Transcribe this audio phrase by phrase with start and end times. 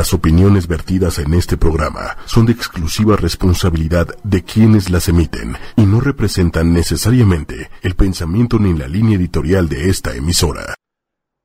[0.00, 5.84] Las opiniones vertidas en este programa son de exclusiva responsabilidad de quienes las emiten y
[5.84, 10.74] no representan necesariamente el pensamiento ni la línea editorial de esta emisora.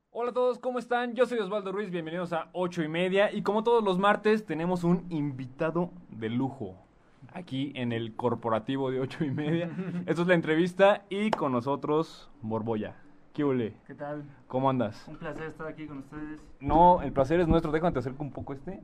[0.09, 1.15] Hola a todos, ¿cómo están?
[1.15, 4.85] Yo soy Osvaldo Ruiz, bienvenidos a 8 y media y como todos los martes tenemos
[4.85, 6.77] un invitado de lujo
[7.33, 9.69] aquí en el corporativo de 8 y media.
[10.05, 12.95] Esto es la entrevista y con nosotros Borboya.
[13.35, 13.73] ¿Qué ole?
[13.85, 14.23] ¿Qué tal?
[14.47, 15.05] ¿Cómo andas?
[15.09, 16.39] Un placer estar aquí con ustedes.
[16.61, 17.69] No, el placer es nuestro.
[17.73, 18.79] Déjame te acerco un poco este.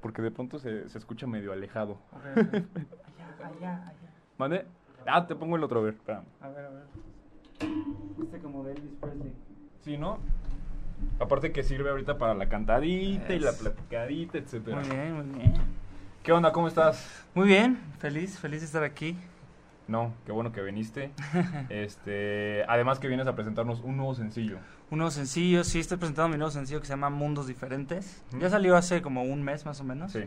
[0.00, 1.98] Porque de pronto se, se escucha medio alejado.
[2.22, 2.38] Ver.
[2.46, 4.12] allá, allá, allá.
[4.38, 4.64] ¿Mande?
[5.04, 5.94] Ah, te pongo el otro, a ver.
[5.94, 6.24] espérame.
[6.40, 6.84] A ver, a ver.
[8.22, 9.32] Este como de Elvis Presley.
[9.80, 10.18] Sí, ¿no?
[11.18, 14.78] Aparte que sirve ahorita para la cantadita y la platicadita, etcétera.
[14.78, 15.54] Muy bien, muy bien.
[16.22, 16.52] ¿Qué onda?
[16.52, 17.26] ¿Cómo estás?
[17.34, 19.16] Muy bien, feliz, feliz de estar aquí.
[19.88, 21.10] No, qué bueno que viniste.
[21.70, 24.58] este, además que vienes a presentarnos un nuevo sencillo.
[24.90, 28.22] Un nuevo sencillo, sí, estoy presentando mi nuevo sencillo que se llama Mundos Diferentes.
[28.38, 30.12] Ya salió hace como un mes más o menos.
[30.12, 30.24] Sí.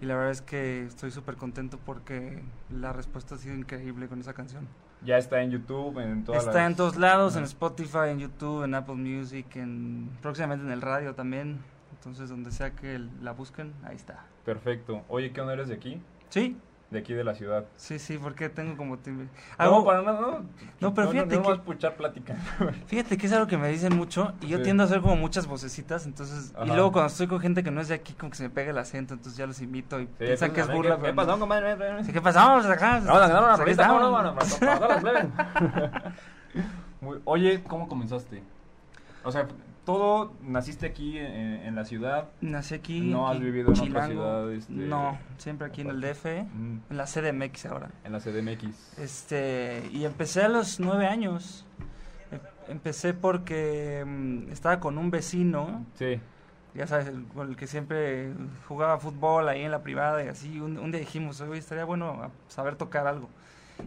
[0.00, 4.20] Y la verdad es que estoy súper contento porque la respuesta ha sido increíble con
[4.20, 4.68] esa canción.
[5.04, 7.44] Ya está en YouTube, en todas Está las- en todos lados, en.
[7.44, 11.58] Spotify, en YouTube, en Apple Music, en próximamente en el radio también.
[11.92, 14.24] Entonces, donde sea que la busquen, ahí está.
[14.44, 15.02] Perfecto.
[15.08, 16.00] Oye, ¿qué onda eres de aquí?
[16.28, 16.56] Sí,
[16.90, 17.66] De aquí de la ciudad.
[17.76, 18.96] sí, sí, porque tengo como...
[18.96, 19.26] timbre.
[19.58, 20.44] No, Hago- para nada, no.
[20.80, 22.34] No, pero fíjate no, que- vas a escuchar plática.
[22.86, 24.62] Fíjate que es algo que me dicen mucho y yo Sí.
[24.64, 26.54] tiendo a hacer como muchas vocecitas, entonces...
[26.64, 28.48] Y luego cuando estoy con gente que no es de aquí, como que se me
[28.50, 30.96] pega el acento, entonces ya los invito y Sí, piensan que es burla.
[30.96, 31.16] ¿Qué, qué no.
[31.16, 31.76] pasó, compadre?
[32.10, 32.38] ¿Qué pasó?
[32.38, 33.00] Vamos acá.
[33.04, 34.02] Vamos a ganar una Pues aquí rolita, estamos.
[34.02, 35.00] ¿cómo no?
[35.02, 35.26] Plebes.
[37.02, 38.42] Muy- Oye, ¿cómo comenzaste?
[39.24, 39.46] O sea,
[39.88, 41.26] todo, naciste aquí en,
[41.64, 42.28] en la ciudad.
[42.42, 43.00] Nací aquí.
[43.00, 44.12] ¿No has vivido en otra Chilango.
[44.12, 47.88] ciudad, este, No, siempre aquí en el DF, Mm, en la CDMX ahora.
[48.04, 48.98] En la CDMX.
[48.98, 51.64] Este, y empecé a los nueve años.
[52.30, 56.20] Em- Empecé porque mm, estaba con un vecino, Sí.
[56.74, 58.34] ya sabes, el- con el que siempre
[58.68, 60.60] jugaba fútbol ahí en la privada y así.
[60.60, 63.30] Un, un día dijimos, oye, estaría bueno saber tocar algo.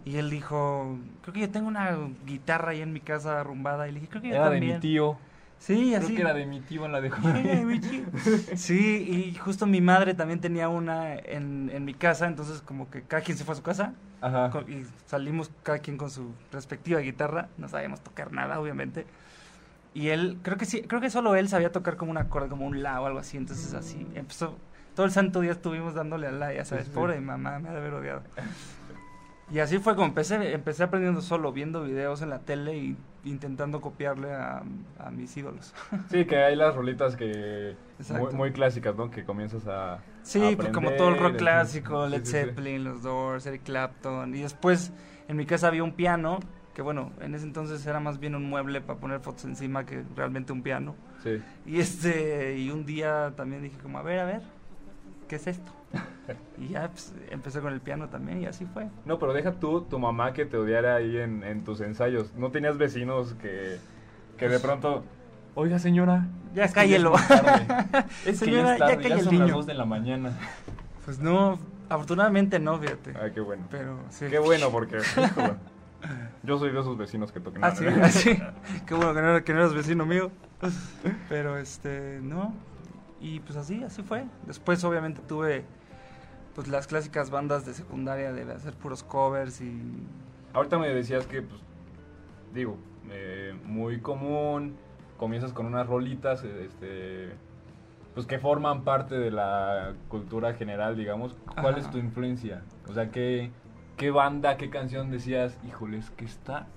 [0.04, 1.96] Y él dijo, creo que yo tengo una
[2.26, 3.88] guitarra ahí en mi casa arrumbada.
[3.88, 4.76] Y le dije, creo que yo Era de también.
[4.78, 5.18] mi tío.
[5.62, 6.16] Sí, Creo así.
[6.16, 8.04] que era de mi tío en la de Era de mi tío.
[8.56, 13.04] Sí, y justo mi madre también tenía una en, en mi casa, entonces como que
[13.04, 14.50] cada quien se fue a su casa Ajá.
[14.68, 19.06] y salimos cada quien con su respectiva guitarra, no sabíamos tocar nada, obviamente.
[19.94, 22.66] Y él, creo que sí, creo que solo él sabía tocar como un acorde, como
[22.66, 24.58] un la o algo así, entonces así empezó.
[24.96, 26.96] Todo el santo día estuvimos dándole al la, ya sabes, Sí, sí.
[26.96, 28.24] pobre mi mamá, me ha de haber odiado.
[29.52, 33.82] Y así fue como empecé, empecé aprendiendo solo, viendo videos en la tele y intentando
[33.82, 34.64] copiarle a,
[34.98, 35.74] a mis ídolos.
[36.10, 37.76] Sí, que hay las rolitas que
[38.10, 39.12] muy, muy clásicas, ¿no?
[39.12, 42.32] Que comienzas a Sí, a pues como todo el rock aprender, clásico, Led sí, sí.
[42.32, 44.34] Zeppelin, los Doors, Eric Clapton.
[44.36, 44.94] Y después
[45.28, 46.40] en mi casa había un piano,
[46.74, 50.04] que bueno, en ese entonces era más bien un mueble para poner fotos encima que
[50.16, 50.96] realmente un piano.
[51.24, 51.42] Sí.
[51.66, 54.42] Y este, y un día también dije como, a ver, a ver,
[55.28, 55.74] ¿qué es esto?
[56.58, 58.88] Y ya pues, empecé con el piano también y así fue.
[59.06, 62.34] No, pero deja tú tu mamá que te odiara ahí en, en tus ensayos.
[62.36, 63.80] ¿No tenías vecinos que,
[64.38, 65.04] que de pronto...
[65.56, 66.28] Oiga, señora.
[66.54, 67.14] Ya es cállelo.
[67.16, 67.22] es.
[68.26, 69.56] Es que Señora, ya es ya tarde, calla el son las niño.
[69.56, 70.38] 2 de la mañana.
[71.04, 71.60] Pues no,
[71.90, 73.14] afortunadamente no, fíjate.
[73.20, 73.66] Ay, qué bueno.
[73.70, 74.28] Pero sí.
[74.30, 75.00] Qué bueno, porque...
[76.44, 77.64] yo soy de esos vecinos que tocan.
[77.66, 78.40] Ah, sí, ah, sí.
[78.86, 80.32] Qué bueno que no, que no eras vecino mío.
[81.28, 82.54] Pero este, no.
[83.20, 84.26] Y pues así, así fue.
[84.46, 85.66] Después obviamente tuve
[86.54, 89.82] pues las clásicas bandas de secundaria de hacer puros covers y
[90.54, 91.62] Ahorita me decías que, pues,
[92.54, 92.78] digo,
[93.10, 94.76] eh, muy común,
[95.18, 97.30] comienzas con unas rolitas, este,
[98.14, 101.36] pues que forman parte de la cultura general, digamos.
[101.46, 101.80] ¿Cuál Ajá.
[101.80, 102.64] es tu influencia?
[102.90, 103.52] O sea, ¿qué,
[103.96, 106.68] qué banda, qué canción decías, híjole, es que esta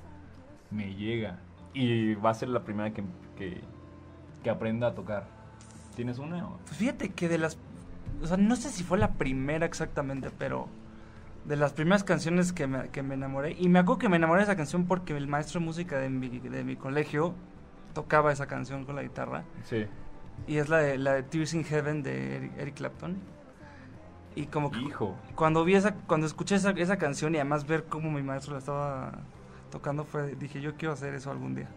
[0.70, 1.40] me llega?
[1.72, 3.02] Y va a ser la primera que,
[3.36, 3.60] que,
[4.44, 5.26] que aprenda a tocar.
[5.96, 6.48] ¿Tienes una?
[6.64, 7.56] pues fíjate que de las
[8.24, 10.66] o sea, no sé si fue la primera exactamente, pero
[11.44, 14.40] de las primeras canciones que me, que me enamoré y me acuerdo que me enamoré
[14.40, 17.34] de esa canción porque el maestro de música de mi, de mi colegio
[17.92, 19.44] tocaba esa canción con la guitarra.
[19.64, 19.84] Sí.
[20.46, 23.18] Y es la de, la de Tears in Heaven de Eric, Eric Clapton.
[24.36, 25.14] Y como que Hijo.
[25.36, 28.58] cuando vi esa, cuando escuché esa, esa canción y además ver cómo mi maestro la
[28.58, 29.12] estaba
[29.70, 31.68] tocando, fue, dije, yo quiero hacer eso algún día.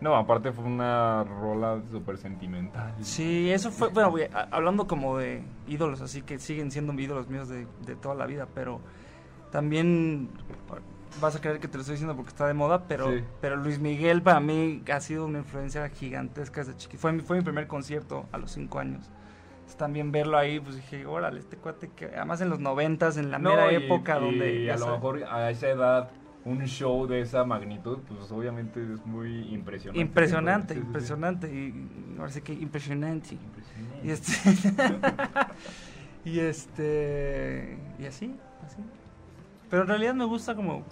[0.00, 2.94] No, aparte fue una rola súper sentimental.
[3.00, 7.48] Sí, eso fue, bueno, a- hablando como de ídolos, así que siguen siendo ídolos míos
[7.48, 8.80] de, de toda la vida, pero
[9.50, 10.30] también
[11.20, 13.24] vas a creer que te lo estoy diciendo porque está de moda, pero, Sí.
[13.40, 17.00] pero Luis Miguel para mí ha sido una influencia gigantesca desde chiquito.
[17.00, 19.10] Fue, mi- fue mi primer concierto a los cinco años.
[19.76, 23.38] También verlo ahí, pues dije, órale, este cuate que además en los noventas, en la
[23.38, 24.72] No, mera y- época y donde...
[24.72, 26.10] a lo mejor a esa edad
[26.44, 30.00] un show de esa magnitud, pues obviamente es muy impresionante.
[30.00, 30.86] Impresionante, Sí, sí, sí.
[30.86, 31.54] impresionante.
[31.54, 33.34] Y ahora sí que impresionante.
[33.34, 34.06] Impresionante.
[34.06, 34.32] Y este.
[36.24, 37.78] y este.
[37.98, 38.34] Y así,
[38.64, 38.78] así.
[39.68, 40.84] Pero en realidad me gusta como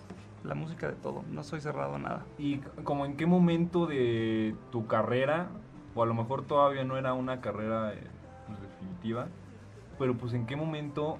[0.45, 1.25] la música de todo.
[1.31, 2.27] No soy cerrado a nada.
[2.39, 5.49] ¿Y como en qué momento de tu carrera,
[5.95, 8.03] o a lo mejor todavía no era una carrera eh,
[8.47, 9.29] pues, definitiva,
[9.99, 11.19] pero pues en qué momento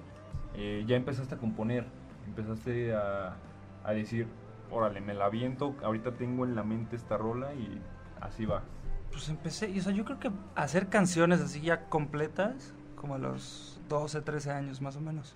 [0.55, 1.85] eh, ya empezaste a componer?
[2.27, 3.35] Empezaste a,
[3.83, 4.27] a decir,
[4.71, 7.81] órale, me la aviento, ahorita tengo en la mente esta rola y
[8.21, 8.63] así va.
[9.11, 13.17] Pues empecé, y, o sea, yo creo que hacer canciones así ya completas, como a
[13.17, 15.35] los 12, 13 años más o menos.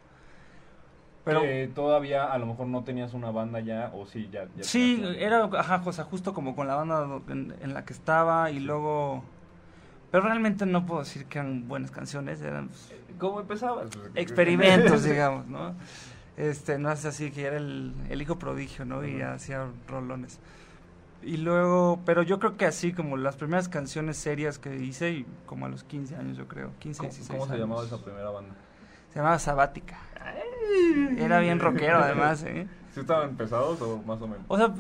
[1.24, 1.42] Pero
[1.74, 4.46] todavía a lo mejor no tenías una banda ya, o sí, ya.
[4.58, 8.52] ya sí, era ajá, o sea, justo como con la banda en la que estaba
[8.52, 9.24] y luego...
[10.12, 13.88] Pero realmente no puedo decir que eran buenas canciones, eran pues, ¿Cómo empezabas?
[14.16, 15.74] experimentos, digamos, ¿no?
[16.38, 19.06] Este, no es así que era el, el hijo prodigio, ¿no?
[19.06, 20.40] Y hacía rolones.
[21.22, 25.26] Y luego, pero yo creo que así como las primeras canciones serias que hice, y
[25.46, 27.62] como a los 15 años yo creo, 15, ¿Cómo, 16 cómo se años.
[27.62, 28.54] llamaba esa primera banda?
[29.12, 29.98] Se llamaba Sabática.
[31.18, 32.68] Era bien rockero además, ¿eh?
[32.94, 34.44] ¿Sí estaban pesados o más o menos?
[34.48, 34.74] O sea,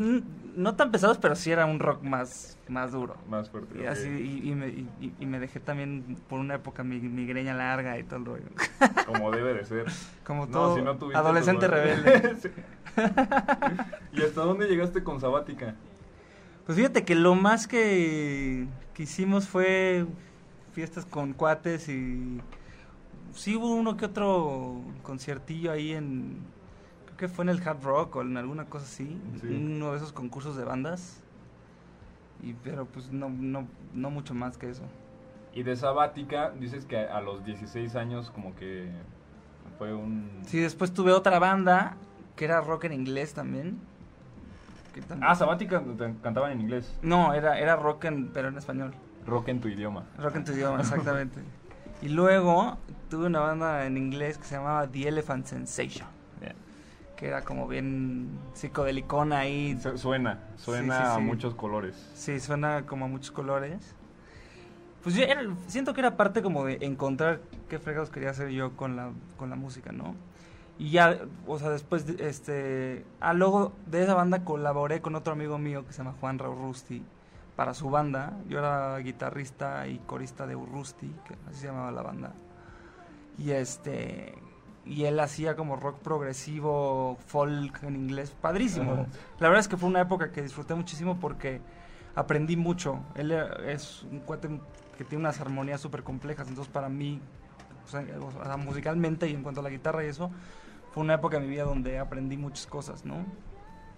[0.55, 3.15] no tan pesados, pero sí era un rock más, más duro.
[3.29, 3.81] Más fuerte.
[3.81, 7.53] Y así, y, y me, y- y- me dejé también por una época mi migreña
[7.53, 8.45] larga y todo el rollo.
[9.07, 9.85] Como debe de ser.
[10.25, 12.35] Como No, todo si no tuviste adolescente tu- rebelde.
[12.41, 12.49] Sí.
[14.13, 15.75] ¿Y hasta dónde llegaste con Sabática?
[16.65, 20.05] Pues fíjate que lo más que, que hicimos fue
[20.73, 22.39] fiestas con cuates y
[23.33, 26.37] sí hubo uno que otro conciertillo ahí en
[27.23, 29.47] que fue en el Hard Rock o en alguna cosa así, Sí.
[29.47, 31.21] uno de esos concursos de bandas.
[32.41, 34.83] Y pero pues no no no mucho más que eso.
[35.53, 38.91] Y de Sabática, dices que a los 16 años como que
[39.77, 40.29] fue un...
[40.47, 41.95] Sí, después tuve otra banda
[42.35, 43.79] que era rock en inglés también.
[44.93, 45.81] que también- Ah, Sabática
[46.21, 46.93] cantaban en inglés.
[47.01, 48.93] no, era era rock en pero en español.
[49.25, 50.03] Rock en tu idioma.
[50.19, 51.39] Rock en tu idioma, exactamente.
[52.01, 52.77] Y luego
[53.09, 56.05] tuve una banda en inglés que se llamaba The Elephant Sensation.
[57.23, 59.79] Que era como bien psicodelicona ahí.
[59.81, 61.95] Su- Suena, suena Sí, sí, a muchos colores.
[62.15, 63.95] Sí, suena como a muchos colores.
[65.03, 67.39] Pues yo era- siento que era parte como de encontrar
[67.69, 70.15] qué fregados quería hacer yo con la, con la música, ¿no?
[70.77, 71.17] Y ya,
[71.47, 73.05] o sea, después, de- este...
[73.21, 76.57] Ah, luego de esa banda colaboré con otro amigo mío que se llama Juan Raúl
[76.57, 77.05] Rusti
[77.55, 78.33] para su banda.
[78.49, 82.33] Yo era guitarrista y corista de Urrusti, que así se llamaba la banda.
[83.37, 84.35] Y este...
[84.85, 89.07] Y él hacía como rock progresivo, folk en inglés, padrísimo.
[89.39, 91.61] La verdad es que fue una época que disfruté muchísimo porque
[92.15, 92.99] aprendí mucho.
[93.15, 94.49] Él eh, es un cuate
[94.97, 97.19] que tiene unas armonías súper complejas, entonces para mí,
[97.85, 100.29] o sea, musicalmente y en cuanto a la guitarra y eso,
[100.91, 103.25] fue una época de mi vida donde aprendí muchas cosas, ¿no?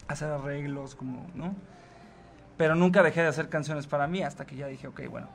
[0.07, 1.55] Hacer arreglos, como, ¿no?
[2.57, 5.27] Pero nunca dejé de hacer canciones para mí hasta que ya dije, ok, bueno,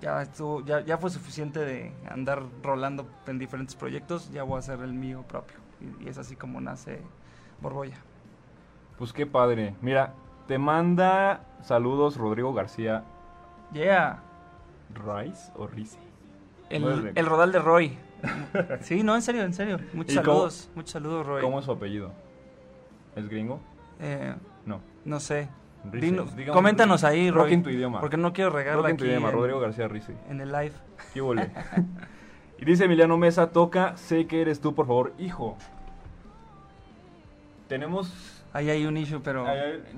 [0.00, 4.58] ya, estuvo, ya, ya fue suficiente de andar rolando en diferentes proyectos, ya voy a
[4.60, 5.56] hacer el mío propio.
[5.80, 7.00] Y, y es así como nace
[7.60, 7.96] Borbolla.
[8.98, 9.74] Pues qué padre.
[9.82, 10.14] Mira,
[10.48, 13.04] te manda saludos Rodrigo García
[13.72, 14.22] Yeah.
[14.94, 15.98] Rice o Rice.
[16.70, 17.98] El, el rodal de Roy.
[18.80, 19.78] Sí, no, en serio, en serio.
[19.92, 21.42] Muchos ¿Y cómo- saludos, muchos saludos, Roy.
[21.42, 22.12] ¿Cómo es su apellido?
[23.14, 23.60] ¿Es gringo?
[24.00, 24.34] Eh,
[24.64, 24.80] No.
[25.04, 25.48] no sé.
[26.52, 27.54] Coméntanos ahí, Rock Roy.
[27.54, 28.00] en tu idioma.
[28.00, 30.14] Porque no quiero regarla Rock en tu aquí idioma, en, Rodrigo García Rice.
[30.28, 30.72] en el live.
[31.14, 31.50] ¿Qué huele?
[32.58, 35.56] y dice Emiliano Mesa, toca, sé que eres tú, por favor, hijo.
[37.68, 38.32] Tenemos...
[38.52, 39.44] Ahí hay un issue, pero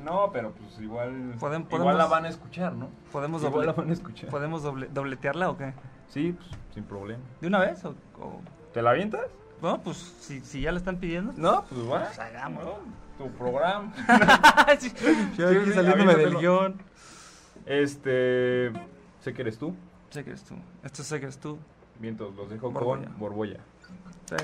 [0.05, 1.35] no, pero pues igual...
[1.39, 2.89] Podem- igual podemos- la van a escuchar, ¿no?
[3.13, 4.31] podemos, Igual doble- la van a escuchar.
[4.31, 5.73] ¿podemos doble- dobletearla o qué?
[6.09, 7.23] Sí, pues, sin problema.
[7.41, 7.85] ¿De una vez?
[7.85, 8.41] O, o-
[8.73, 9.27] ¿Te la avientas?
[9.61, 11.33] Bueno, pues si, si ya la están pidiendo.
[11.37, 12.05] No, pues va.
[12.07, 12.79] Pues hagámoslo.
[13.19, 13.93] Tu programa.
[14.79, 14.93] Sí,
[15.37, 16.81] yo aquí sí, saliéndome del guion.
[17.67, 18.73] Este...
[19.21, 19.75] Sé que eres tú.
[20.11, 20.55] Sé que eres tú.
[20.85, 21.59] Esto sé que eres tú.
[21.99, 23.07] Vientos, los dejo Borbolla.
[23.07, 23.59] con Borbolla.
[24.27, 24.37] Sí,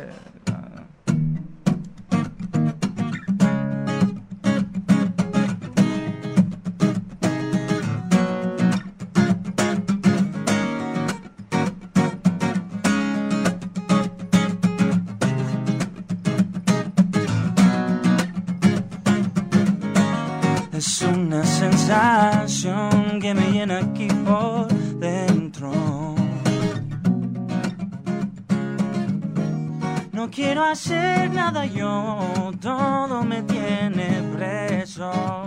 [30.64, 35.43] hacer nada yo, todo me tiene preso.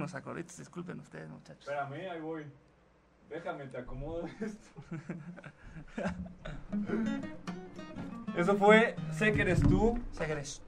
[0.00, 1.68] Unos acorditos, disculpen ustedes, muchachos.
[1.68, 2.46] Espérame, ahí voy.
[3.28, 4.70] Déjame, te acomodo esto.
[8.36, 9.98] Eso fue Sé que eres tú.
[10.12, 10.62] Sé que eres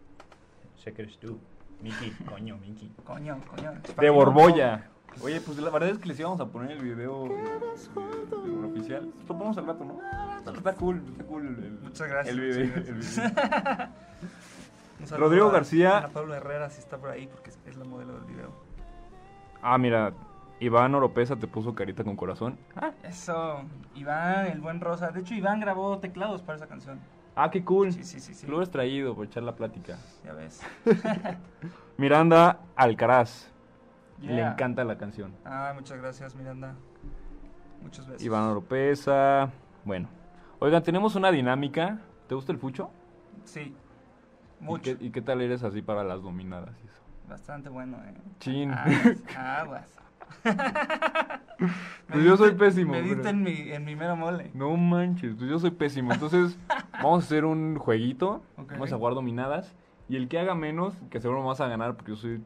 [0.76, 1.38] Sé que eres tú.
[1.80, 2.92] Miki, coño, Miki.
[3.04, 3.72] coño, coño.
[3.98, 4.88] De Borbolla.
[5.22, 8.66] Oye, pues la verdad es que les íbamos a poner el video eh, de- de-
[8.66, 9.12] oficial.
[9.28, 10.00] Lo ponemos al rato, ¿no?
[10.56, 12.74] Está cool, está cool el, el- Muchas gracias, el video.
[12.76, 13.88] el video.
[15.18, 15.98] Rodrigo a- García.
[15.98, 18.52] A Pablo Herrera, si está por ahí, porque es, es la modelo del video.
[19.62, 20.12] Ah, mira,
[20.60, 22.58] Iván Oropesa te puso carita con corazón.
[23.02, 23.62] Eso,
[23.94, 25.10] Iván, el buen Rosa.
[25.10, 26.98] De hecho, Iván grabó teclados para esa canción.
[27.34, 27.92] Ah, qué cool.
[27.92, 28.46] Sí, sí, sí, sí.
[28.46, 29.96] Lo hubieras traído por echar la plática.
[30.24, 30.60] Ya ves.
[31.96, 33.50] Miranda Alcaraz.
[34.20, 35.34] Le encanta la canción.
[35.44, 36.74] Ah, muchas gracias, Miranda.
[37.82, 38.22] Muchos besos.
[38.22, 39.50] Iván Oropesa.
[39.84, 40.08] Bueno.
[40.60, 41.98] Oigan, tenemos una dinámica.
[42.28, 42.90] ¿Te gusta el fucho?
[43.44, 43.74] Sí,
[44.60, 44.96] ¿Y mucho.
[44.96, 47.01] qué, y qué tal eres así para las dominadas y eso?
[47.32, 48.14] Bastante bueno, eh.
[48.40, 48.70] Chin.
[48.72, 49.98] Aguas, aguas.
[52.08, 54.50] Pues yo soy pésimo, Medita pero- en mi, en mi mero mole.
[54.52, 56.12] No manches, pues yo soy pésimo.
[56.12, 56.58] Entonces,
[56.92, 58.42] vamos a hacer un jueguito.
[58.56, 59.74] Vamos a jugar dominadas.
[60.08, 62.42] Y el que haga menos, que seguro me vas a ganar porque yo soy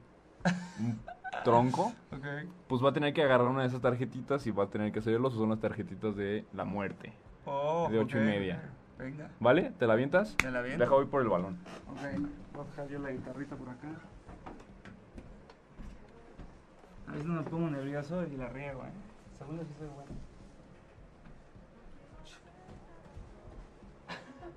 [0.78, 1.00] un
[1.44, 2.26] tronco, Ok.
[2.68, 4.98] pues va a tener que agarrar una de esas tarjetitas y va a tener que
[5.00, 5.30] hacerlo.
[5.30, 7.12] Son las tarjetitas de la muerte.
[7.46, 8.60] Oh, De ocho y media.
[8.98, 9.72] Venga, ¿Vale?
[9.78, 10.36] ¿Te la avientas?
[10.44, 10.84] me la viento.
[10.84, 11.58] Deja voy por el balón.
[11.90, 12.20] Ok,
[12.54, 13.88] voy a dejar yo la guitarrita por acá.
[17.08, 18.90] A veces no me pongo nervioso y la riego, eh.
[19.38, 20.10] Segundo sí soy bueno.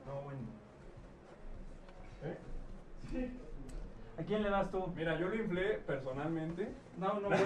[0.06, 0.40] No, bueno.
[4.18, 4.88] ¿A quién le das tú?
[4.96, 6.74] Mira, yo lo inflé personalmente.
[6.98, 7.40] No, no, güey.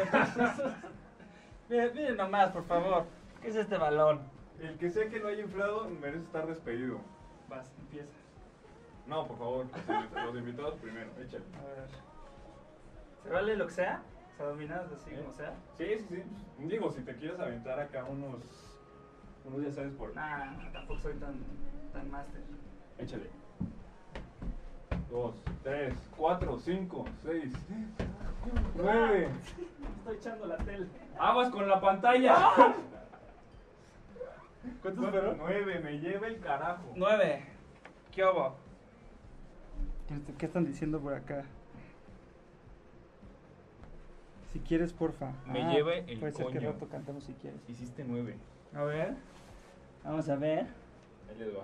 [1.69, 3.05] miren, miren nomás, por favor.
[3.41, 4.21] ¿Qué es este balón?
[4.59, 6.99] El que sé que lo haya inflado merece estar despedido.
[7.49, 8.11] Vas, empieza.
[9.05, 9.65] No, por favor,
[10.25, 11.43] los invitados primero, échale.
[11.59, 11.87] A ver.
[13.23, 14.01] ¿Se vale lo que sea?
[14.47, 15.19] Dominadas así ¿Eh?
[15.19, 15.53] como sea.
[15.77, 16.23] Sí, sí, sí.
[16.65, 18.41] Digo, si te quieres aventar acá unos.
[19.45, 20.13] Unos ya sabes por.
[20.15, 21.35] Nah, no, tampoco soy tan,
[21.93, 22.41] tan máster.
[22.97, 23.29] Échale.
[25.09, 27.53] Dos, tres, cuatro, cinco, seis.
[28.75, 29.29] Nueve.
[29.97, 30.87] Estoy echando la tele.
[31.17, 32.35] Aguas con la pantalla.
[34.81, 35.37] ¿Cuántos fueron?
[35.37, 36.83] Nueve, me lleva el carajo.
[36.95, 37.45] Nueve.
[38.11, 38.55] ¿Qué hubo?
[40.07, 41.45] ¿Qué, qué están diciendo por acá?
[44.53, 45.31] Si quieres, porfa.
[45.47, 46.71] Me lleve el Puede ser que coño.
[46.73, 47.59] rato cantamos si quieres.
[47.67, 48.37] Hiciste nueve.
[48.75, 49.15] A ver.
[50.03, 50.67] Vamos a ver.
[51.29, 51.63] Ahí les va.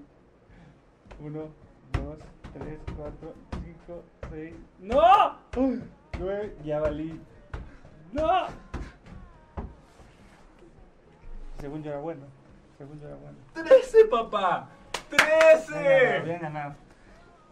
[1.20, 1.48] Uno,
[1.92, 2.18] dos,
[2.54, 4.54] tres, cuatro, cinco, seis.
[4.80, 5.36] ¡No!
[5.56, 5.82] Uy,
[6.18, 6.56] Nueve.
[6.64, 7.20] Ya valí.
[8.12, 8.46] ¡No!
[11.60, 12.24] Según yo era bueno.
[12.78, 13.36] Según yo era bueno.
[13.52, 14.70] ¡Trece, papá!
[15.10, 16.20] ¡Trece!
[16.24, 16.74] Bien ganado.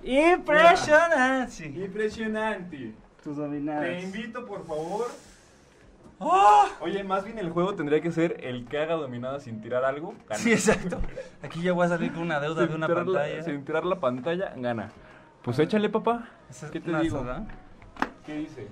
[0.03, 1.67] Impresionante.
[1.67, 2.95] Impresionante.
[3.27, 3.83] Tus dominadas.
[3.83, 5.07] Te invito, por favor.
[6.21, 6.65] ¡Oh!
[6.81, 10.15] Oye, más bien el juego tendría que ser el que haga dominada sin tirar algo.
[10.29, 10.41] Gana.
[10.41, 11.01] Sí, exacto.
[11.43, 13.43] Aquí ya voy a salir con una deuda Sin de una tirar la- pantalla.
[13.43, 14.91] sin tirar la pantalla, gana.
[15.43, 16.29] Pues échale, papá.
[16.71, 17.19] ¿Qué te digo?
[17.19, 17.45] soda.
[18.25, 18.69] ¿Qué dice?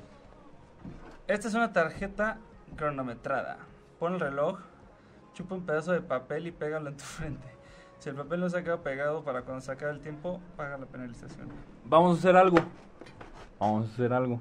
[1.27, 2.39] Esta es una tarjeta
[2.77, 3.59] cronometrada.
[3.99, 4.61] Pon el reloj,
[5.33, 7.49] chupa un pedazo de papel y pégalo en tu frente.
[7.99, 10.79] Si el papel no se ha quedado pegado para cuando se acabe el tiempo, paga
[10.79, 11.49] la penalización.
[11.87, 12.59] Vamos a hacer algo.
[13.65, 14.41] Vamos a hacer algo.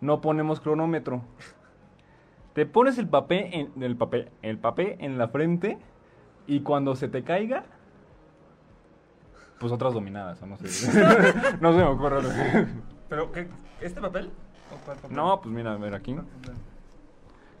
[0.00, 1.20] No ponemos cronómetro.
[2.54, 5.78] Te pones el papel en el papel, el papel en la frente
[6.46, 7.64] y cuando se te caiga
[9.60, 10.64] pues otras dominadas, o no sé.
[11.60, 12.22] no se me ocurre.
[13.08, 13.48] ¿Pero qué?
[13.80, 14.30] ¿Este papel?
[14.72, 15.16] ¿O cuál papel?
[15.16, 16.14] No, pues mira, a ver aquí.
[16.14, 16.54] ¿Cuál papel?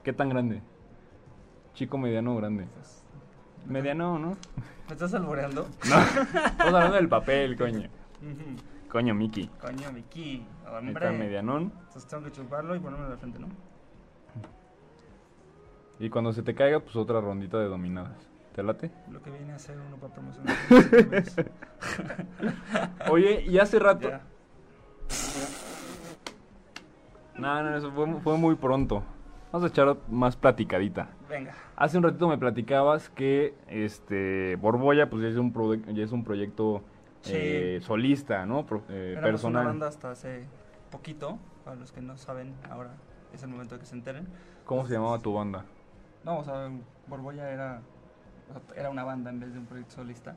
[0.02, 0.62] ¿Qué tan grande?
[1.74, 2.66] Chico, mediano o grande.
[2.72, 3.04] Pues,
[3.66, 4.36] Mediano, ¿no?
[4.86, 5.68] ¿Me estás alboreando?
[5.90, 5.98] No.
[5.98, 7.90] Estamos hablando del papel, coño.
[8.90, 9.48] Coño, Mickey.
[9.60, 10.46] Coño, Miki.
[10.88, 11.72] Está medianón.
[11.86, 13.48] Entonces tengo que chuparlo y ponerme en la frente, ¿no?
[16.00, 18.28] Y cuando se te caiga, pues otra rondita de dominadas.
[18.54, 18.90] ¿Te late?
[19.10, 20.56] Lo que viene a ser uno para promocionar.
[23.10, 24.08] Oye, y hace rato.
[24.08, 24.22] ya.
[27.36, 29.02] No, no, eso fue, fue muy pronto.
[29.52, 31.08] Vamos a echar más platicadita.
[31.28, 31.54] Venga.
[31.76, 35.52] Hace un ratito me platicabas que este Borbolla pues ya es un,
[35.94, 36.82] ya es un proyecto
[37.28, 37.36] Sí.
[37.38, 38.64] eh, solista, ¿no?
[38.66, 39.62] Pro- eh, personal.
[39.62, 40.44] una banda hasta hace
[40.90, 41.38] poquito.
[41.64, 42.90] Para los que no saben, ahora
[43.32, 44.26] es el momento de que se enteren.
[44.64, 45.64] ¿Cómo se llamaba tu banda?
[46.24, 46.70] No, o sea,
[47.06, 47.80] Borbolla era,
[48.74, 50.34] era una banda en vez de un proyecto solista.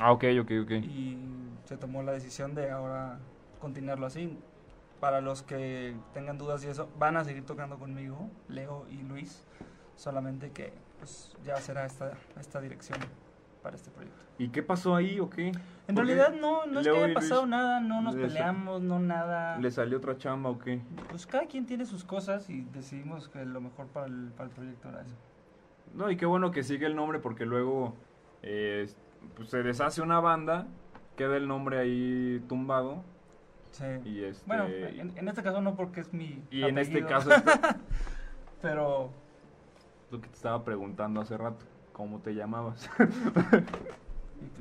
[0.00, 0.70] Ah, ok, ok, ok.
[0.82, 1.18] Y
[1.64, 3.18] se tomó la decisión de ahora
[3.60, 4.38] continuarlo así.
[5.00, 9.44] Para los que tengan dudas y eso, van a seguir tocando conmigo, Leo y Luis.
[9.96, 12.98] Solamente que pues, ya será esta, esta dirección
[13.62, 14.18] para este proyecto.
[14.38, 15.52] ¿Y qué pasó ahí o qué?
[15.86, 18.98] En realidad no, no es Leo que haya Luis pasado nada, no nos peleamos, no
[18.98, 19.58] nada.
[19.58, 20.80] ¿Le salió otra chamba o qué?
[21.08, 24.54] Pues cada quien tiene sus cosas y decidimos que lo mejor para el, para el
[24.54, 25.16] proyecto era eso.
[25.94, 27.94] No, y qué bueno que sigue el nombre porque luego
[28.42, 28.88] eh,
[29.36, 30.66] pues, se deshace una banda,
[31.16, 33.02] queda el nombre ahí tumbado
[33.72, 33.84] Sí.
[34.04, 34.44] y este...
[34.48, 37.30] bueno, en, en este caso no porque es mi y en este caso
[38.60, 39.10] pero
[40.10, 41.64] lo que te estaba preguntando hace rato,
[42.00, 42.88] ¿cómo te llamabas?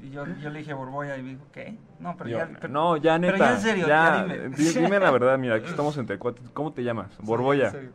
[0.03, 1.77] y, yo, yo le dije Borbolla y me dijo, ¿qué?
[2.01, 3.45] No, pero Yo, ya pero- no, ya pero neta.
[3.49, 4.49] ya en serio, ya dime.
[4.49, 6.43] di- dime la verdad, mira, aquí estamos entre cuatro.
[6.53, 7.13] ¿Cómo te llamas?
[7.13, 7.91] Sí, en serio.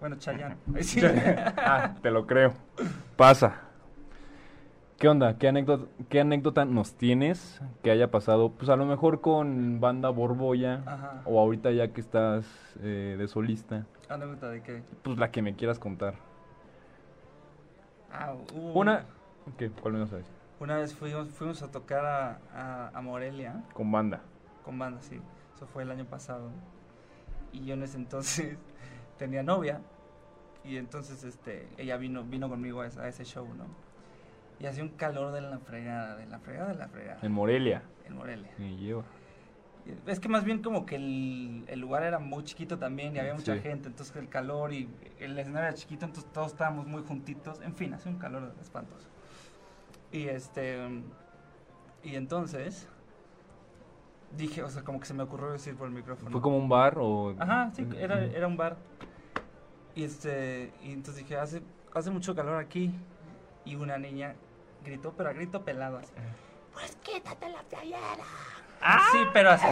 [0.00, 0.56] Bueno, Chayanne.
[0.74, 1.00] Ay, sí.
[1.56, 2.52] ah, te lo creo.
[3.16, 3.60] Pasa.
[4.98, 5.38] ¿Qué onda?
[5.38, 8.50] ¿Qué anécdota, ¿Qué anécdota nos tienes que haya pasado?
[8.52, 11.22] Pues a lo mejor con banda Borbolla Ajá.
[11.24, 12.44] o ahorita ya que estás
[12.82, 13.86] eh, de solista.
[14.10, 16.14] Anécdota de que Pues la que me quieras contar.
[18.14, 19.04] Ah, hubo- Una...
[19.58, 19.70] ¿Qué?
[19.70, 20.32] ¿Cuál me vas a decir?
[20.60, 24.22] una vez fuimos fuimos a tocar a, a, a Morelia Con banda.
[24.64, 25.20] con banda, sí.
[25.54, 26.50] Eso fue el año pasado.
[27.52, 28.56] Y yo en ese entonces
[29.18, 29.80] tenía novia.
[30.64, 33.66] Y entonces este ella vino vino conmigo a ese, a ese show, ¿no?
[34.58, 37.18] Y hacía un calor de la fregada, de la fregada, de la fregada.
[37.22, 37.82] En Morelia.
[38.06, 38.50] En Morelia.
[38.56, 39.02] Me lleva.
[40.06, 43.34] Es que más bien como que el, el lugar era muy chiquito también y había
[43.34, 43.60] mucha Sí.
[43.60, 47.60] gente, entonces el calor y el escenario era chiquito, entonces todos estábamos muy juntitos.
[47.60, 49.06] En fin, hacía un calor espantoso.
[50.10, 50.78] Y este.
[52.02, 52.88] Y entonces.
[54.36, 56.30] Dije, o sea, como que se me ocurrió decir por el micrófono.
[56.32, 57.36] ¿Fue como un bar o...?
[57.38, 58.76] Ajá, sí, era, era un bar.
[59.94, 60.72] Y este.
[60.82, 61.62] Y entonces dije, hace,
[61.94, 62.92] hace mucho calor aquí.
[63.64, 64.34] Y una niña
[64.84, 66.12] gritó, pero a grito pelado así.
[66.72, 68.24] Pues quítate la playera.
[69.12, 69.66] Sí, pero así.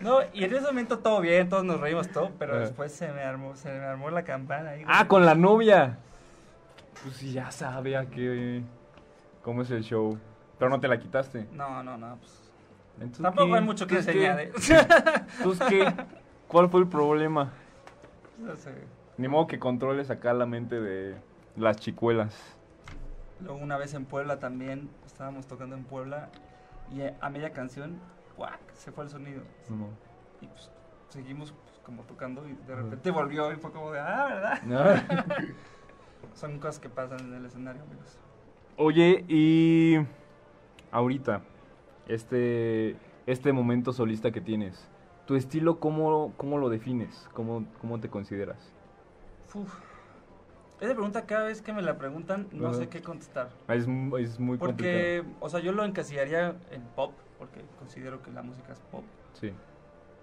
[0.00, 2.60] No, y en ese momento todo bien, todos nos reímos todo, pero Eh.
[2.60, 4.84] después se me armó, se me armó la campana ahí.
[4.86, 5.98] Ah, con la novia.
[7.02, 8.62] Pues sí, ya sabía que...
[9.42, 10.18] ¿Cómo es el show?
[10.58, 11.46] Pero no te la quitaste.
[11.52, 12.50] No, no, no, pues.
[12.96, 13.54] Entonces, Tampoco ¿qué?
[13.58, 14.52] hay mucho que enseñar, ¿eh?
[15.38, 15.92] Entonces, ¿qué?
[16.48, 17.50] ¿Cuál fue el problema?
[18.38, 18.72] No sé.
[19.16, 21.14] Ni modo que controles acá la mente de
[21.56, 22.34] las chicuelas.
[23.40, 26.28] Luego una vez en Puebla también, estábamos tocando en Puebla
[26.92, 27.98] y a media canción,
[28.72, 29.42] se fue el sonido.
[30.40, 30.70] Y pues
[31.10, 34.62] seguimos pues, como tocando y de repente volvió y fue como de, ah, ¿verdad?
[34.62, 34.80] No.
[36.34, 38.18] Son cosas que pasan en el escenario, amigos.
[38.76, 39.98] Oye, y
[40.90, 41.42] ahorita,
[42.08, 44.88] este, este momento solista que tienes,
[45.26, 47.28] ¿tu estilo cómo, cómo lo defines?
[47.34, 48.72] ¿Cómo, ¿Cómo te consideras?
[49.54, 49.90] Uf.
[50.80, 53.50] Esa pregunta cada vez que me la preguntan no sé qué contestar.
[53.68, 53.86] Es,
[54.18, 58.74] es muy Porque, o sea, yo lo encasillaría en pop, porque considero que la música
[58.74, 59.02] es pop.
[59.32, 59.50] Sí.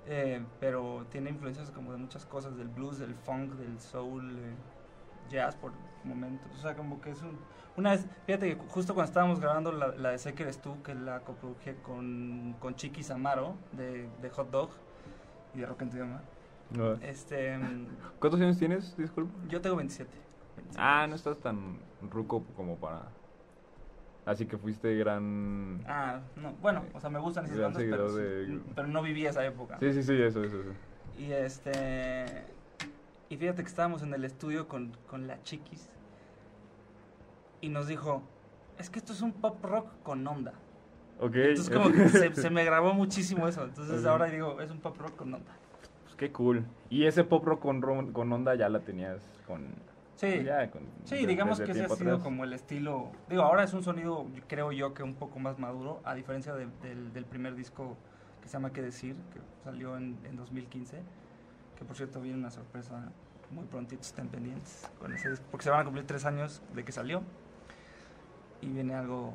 [0.06, 4.54] Eh, pero tiene influencias como de muchas cosas, del blues, del funk, del soul, eh,
[5.30, 5.72] jazz por
[6.04, 6.48] momentos.
[6.56, 7.40] O sea, como que es un...
[7.76, 10.82] Una vez, fíjate que justo cuando estábamos grabando la, la de Sé que eres tú,
[10.84, 14.70] que la coproduje con, con Chiqui Samaro, de, de Hot Dog
[15.56, 16.22] y de Rock en tu idioma.
[17.02, 17.88] Este, mm,
[18.20, 18.96] ¿Cuántos años tienes?
[18.96, 19.34] Disculpa.
[19.50, 20.10] yo tengo 27.
[20.56, 21.80] 27 Ah, no estás tan
[22.12, 23.08] ruco como para...
[24.28, 25.82] Así que fuiste gran...
[25.88, 29.46] Ah, no, bueno, o sea, me gustan esas bandas, pero, de- pero no viví esa
[29.46, 29.78] época.
[29.80, 30.72] Sí, sí, sí, eso, eso, eso.
[31.18, 32.44] Y este.
[33.30, 35.90] Y fíjate que estábamos en el estudio con, con la chiquis.
[37.62, 38.22] Y nos dijo:
[38.78, 40.54] Es que esto es un pop rock con onda.
[41.20, 41.36] Ok.
[41.36, 43.64] Entonces, como que se, se me grabó muchísimo eso.
[43.64, 45.54] Entonces, ahora digo: Es un pop rock con onda.
[46.04, 46.66] Pues qué cool.
[46.90, 49.66] Y ese pop rock con, con onda ya la tenías con...
[50.18, 50.28] Sí.
[50.34, 52.24] pues ya, con- Sí, de- digamos que ese ha sido atrás.
[52.24, 53.12] como el estilo.
[53.30, 56.68] Digo, ahora es un sonido, creo yo, que un poco más maduro, a diferencia de-
[56.82, 57.96] del, del primer disco
[58.42, 59.16] que se llama ¿Qué decir?
[59.34, 60.98] que salió en, en 2015.
[61.78, 63.12] Que por cierto, viene una sorpresa
[63.52, 66.84] muy prontito, estén pendientes con ese disco, porque se van a cumplir tres años de
[66.84, 67.22] que salió.
[68.62, 69.34] Y viene algo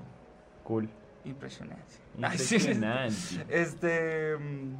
[0.64, 0.88] Cool.
[1.24, 1.94] impresionante.
[2.20, 2.72] Ay, sí, sí.
[2.72, 3.14] Impresionante.
[3.48, 4.36] Este.
[4.36, 4.74] mm,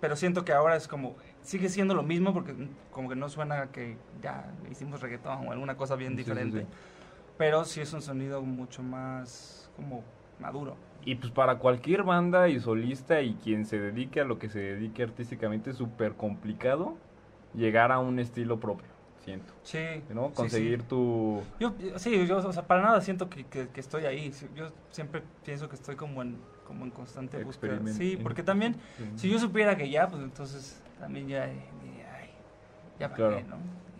[0.00, 1.16] Pero siento que ahora es como.
[1.42, 2.54] Sigue siendo lo mismo porque
[2.90, 6.60] como que no suena que ya hicimos reggaetón o alguna cosa bien Sí, sí, diferente.
[6.60, 6.66] sí.
[7.36, 10.04] Pero sí es un sonido mucho más como
[10.38, 10.76] maduro.
[11.04, 14.60] Y pues para cualquier banda y solista y quien se dedique a lo que se
[14.60, 16.96] dedique artísticamente es súper complicado
[17.54, 18.86] llegar a un estilo propio,
[19.24, 19.52] siento.
[19.64, 19.78] Sí.
[20.10, 20.28] ¿No?
[20.28, 20.86] sí, Conseguir sí.
[20.88, 21.42] tu...
[21.58, 24.32] Yo, sí, yo, o sea, para nada siento que, que- que estoy ahí.
[24.32, 27.80] Sí, Yo siempre pienso que estoy como en, como en constante búsqueda.
[27.86, 29.04] Sí, porque también, Sí.
[29.16, 31.60] si yo supiera que ya, pues entonces también ya, eh,
[32.16, 32.30] ay,
[33.00, 33.36] ya para Claro.
[33.38, 33.56] qué, ¿no?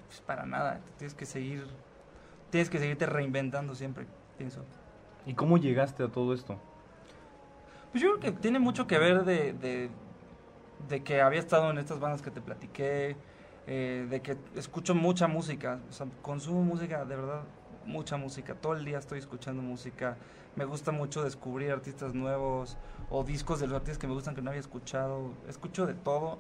[0.07, 1.67] Pues para nada, tienes que seguir,
[2.51, 4.07] tienes que seguirte reinventando siempre,
[4.39, 4.65] pienso.
[5.27, 6.61] ¿Y cómo llegaste a todo esto?
[7.91, 9.91] Pues yo creo que tiene mucho que ver de, de,
[10.89, 13.17] de que había estado en estas bandas que te platiqué,
[13.67, 17.43] eh, de que escucho mucha música, o sea, consumo música, de verdad,
[17.85, 18.55] mucha música.
[18.55, 20.17] Todo el día estoy escuchando música.
[20.55, 22.77] Me gusta mucho descubrir artistas nuevos
[23.11, 25.33] o discos de los artistas que me gustan que no había escuchado.
[25.49, 26.39] Escucho de todo.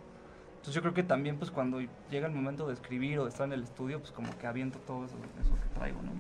[0.62, 3.48] Entonces yo creo que también pues cuando llega el momento de escribir o de estar
[3.48, 6.12] en el estudio, pues como que aviento todo eso, eso que traigo, ¿no?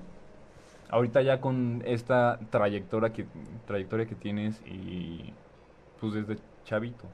[0.88, 3.24] Ahorita ya con esta trayectoria que,
[3.68, 5.32] trayectoria que tienes y
[6.00, 7.04] pues desde chavito.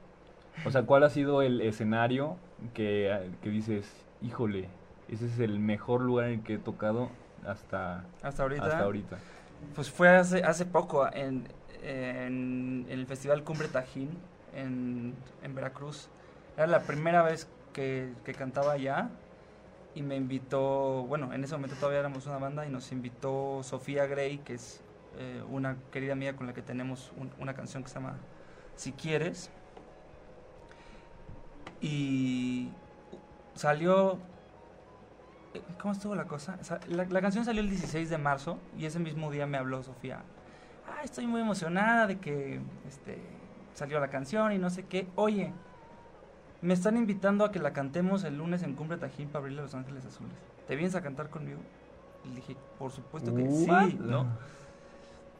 [0.64, 2.38] O sea, ¿cuál ha sido el escenario
[2.72, 4.70] que, que dices, híjole,
[5.08, 7.10] ese es el mejor lugar en el que he tocado
[7.46, 8.64] hasta, Hasta ahorita.
[8.64, 9.18] hasta ahorita?
[9.74, 11.46] Pues fue hace, hace poco en,
[11.82, 14.08] en, en el Festival Cumbre Tajín
[14.54, 15.12] en,
[15.42, 16.08] en Veracruz.
[16.58, 19.10] Era la primera vez que, que cantaba allá
[19.94, 24.06] y me invitó, bueno, en ese momento todavía éramos una banda y nos invitó Sofía
[24.06, 24.82] Gray, que es
[25.18, 28.16] eh, una querida amiga con la que tenemos un- una canción que se llama
[28.74, 29.50] Si Quieres.
[31.80, 32.70] Y
[33.54, 34.18] salió
[35.54, 36.58] eh, ¿Cómo estuvo la cosa?
[36.88, 40.22] La canción salió el 16 de marzo y ese mismo día me habló Sofía.
[40.88, 43.18] Ah, estoy muy emocionada de que este,
[43.74, 45.06] salió la canción y no sé qué.
[45.14, 45.52] Oye,
[46.60, 49.74] me están invitando a que la cantemos el lunes en Cumbre Tajín para abrirle Los
[49.74, 50.32] Ángeles Azules.
[50.66, 51.60] ¿Te vienes a cantar conmigo?
[52.24, 54.26] Y le dije, por supuesto que sí, ¿no?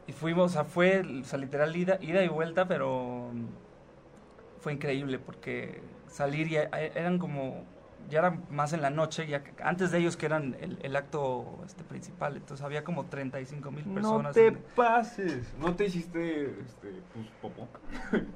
[0.07, 4.73] Y fuimos, o sea, fue, o sea, literal ida, ida y vuelta, pero mm, fue
[4.73, 7.65] increíble porque salir y a- eran como,
[8.09, 11.59] ya era más en la noche, ya antes de ellos que eran el, el acto
[11.67, 14.35] este, principal, entonces había como 35 mil No personas.
[14.35, 15.53] te en- pases.
[15.61, 17.69] ¿No te hiciste este, pues, popó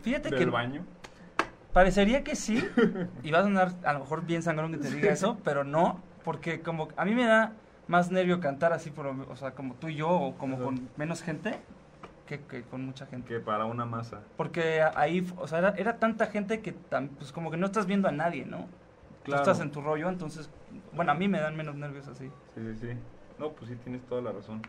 [0.02, 0.84] Fíjate del que baño?
[1.72, 2.62] Parecería que sí,
[3.22, 6.00] y va a sonar a lo mejor bien sangrón que te diga eso, pero no,
[6.24, 7.52] porque como a mí me da
[7.88, 10.64] más nervio cantar así, por, o sea, como tú y yo, o como Ajá.
[10.64, 11.58] con menos gente,
[12.26, 13.28] que, que con mucha gente.
[13.28, 14.20] Que para una masa.
[14.36, 17.86] Porque ahí, o sea, era, era tanta gente que tam- pues como que no estás
[17.86, 18.66] viendo a nadie, ¿no?
[19.24, 20.50] Tú estás en tu rollo, entonces,
[20.92, 22.28] bueno, a mí me dan menos nervios así.
[22.54, 22.96] Sí, sí, sí.
[23.38, 24.62] No, pues sí, tienes toda la razón.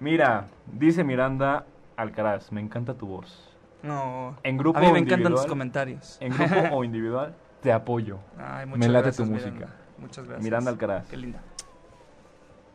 [0.00, 1.64] Mira, dice Miranda
[1.96, 3.51] Alcaraz, me encanta tu voz.
[3.82, 4.36] No.
[4.42, 6.18] En grupo a mí me encantan tus individual, comentarios.
[6.20, 8.18] En grupo o individual, te apoyo.
[8.38, 9.50] Ay, me muchas late gracias, tu Miranda.
[9.50, 9.72] música.
[9.98, 10.44] Muchas gracias.
[10.44, 11.08] Miranda Alcaraz.
[11.08, 11.40] Qué linda.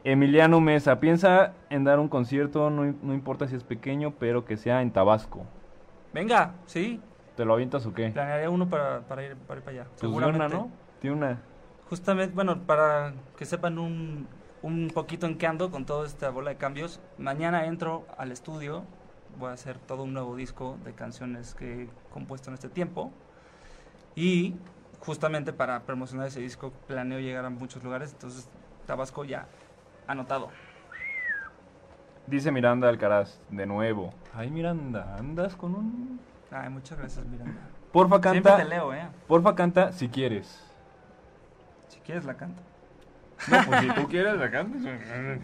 [0.03, 4.55] Emiliano Mesa, piensa en dar un concierto, no, no importa si es pequeño, pero que
[4.55, 5.45] sea en Tabasco.
[6.13, 7.01] Venga, sí.
[7.35, 8.09] ¿Te lo avientas o qué?
[8.09, 9.87] Planearía uno para, para, ir, para ir para allá.
[9.89, 10.45] Pues seguramente.
[10.45, 10.71] una, ¿no?
[11.01, 11.41] Tiene una...
[11.89, 14.27] Justamente, bueno, para que sepan un,
[14.61, 18.85] un poquito en qué ando con toda esta bola de cambios, mañana entro al estudio,
[19.37, 23.11] voy a hacer todo un nuevo disco de canciones que he compuesto en este tiempo
[24.15, 24.55] y
[24.99, 28.49] justamente para promocionar ese disco planeo llegar a muchos lugares, entonces
[28.85, 29.45] Tabasco ya
[30.07, 30.49] anotado.
[32.25, 34.13] Dice Miranda Alcaraz, de nuevo.
[34.33, 36.19] Ay, Miranda, andas con un...
[36.51, 37.61] Ay, muchas gracias, Miranda.
[37.91, 38.63] Porfa, Siempre canta...
[38.63, 39.07] te leo, ¿eh?
[39.27, 40.63] Porfa, canta si quieres.
[41.87, 42.61] Si quieres la canto.
[43.49, 44.81] No, pues si tú quieres, la cantas.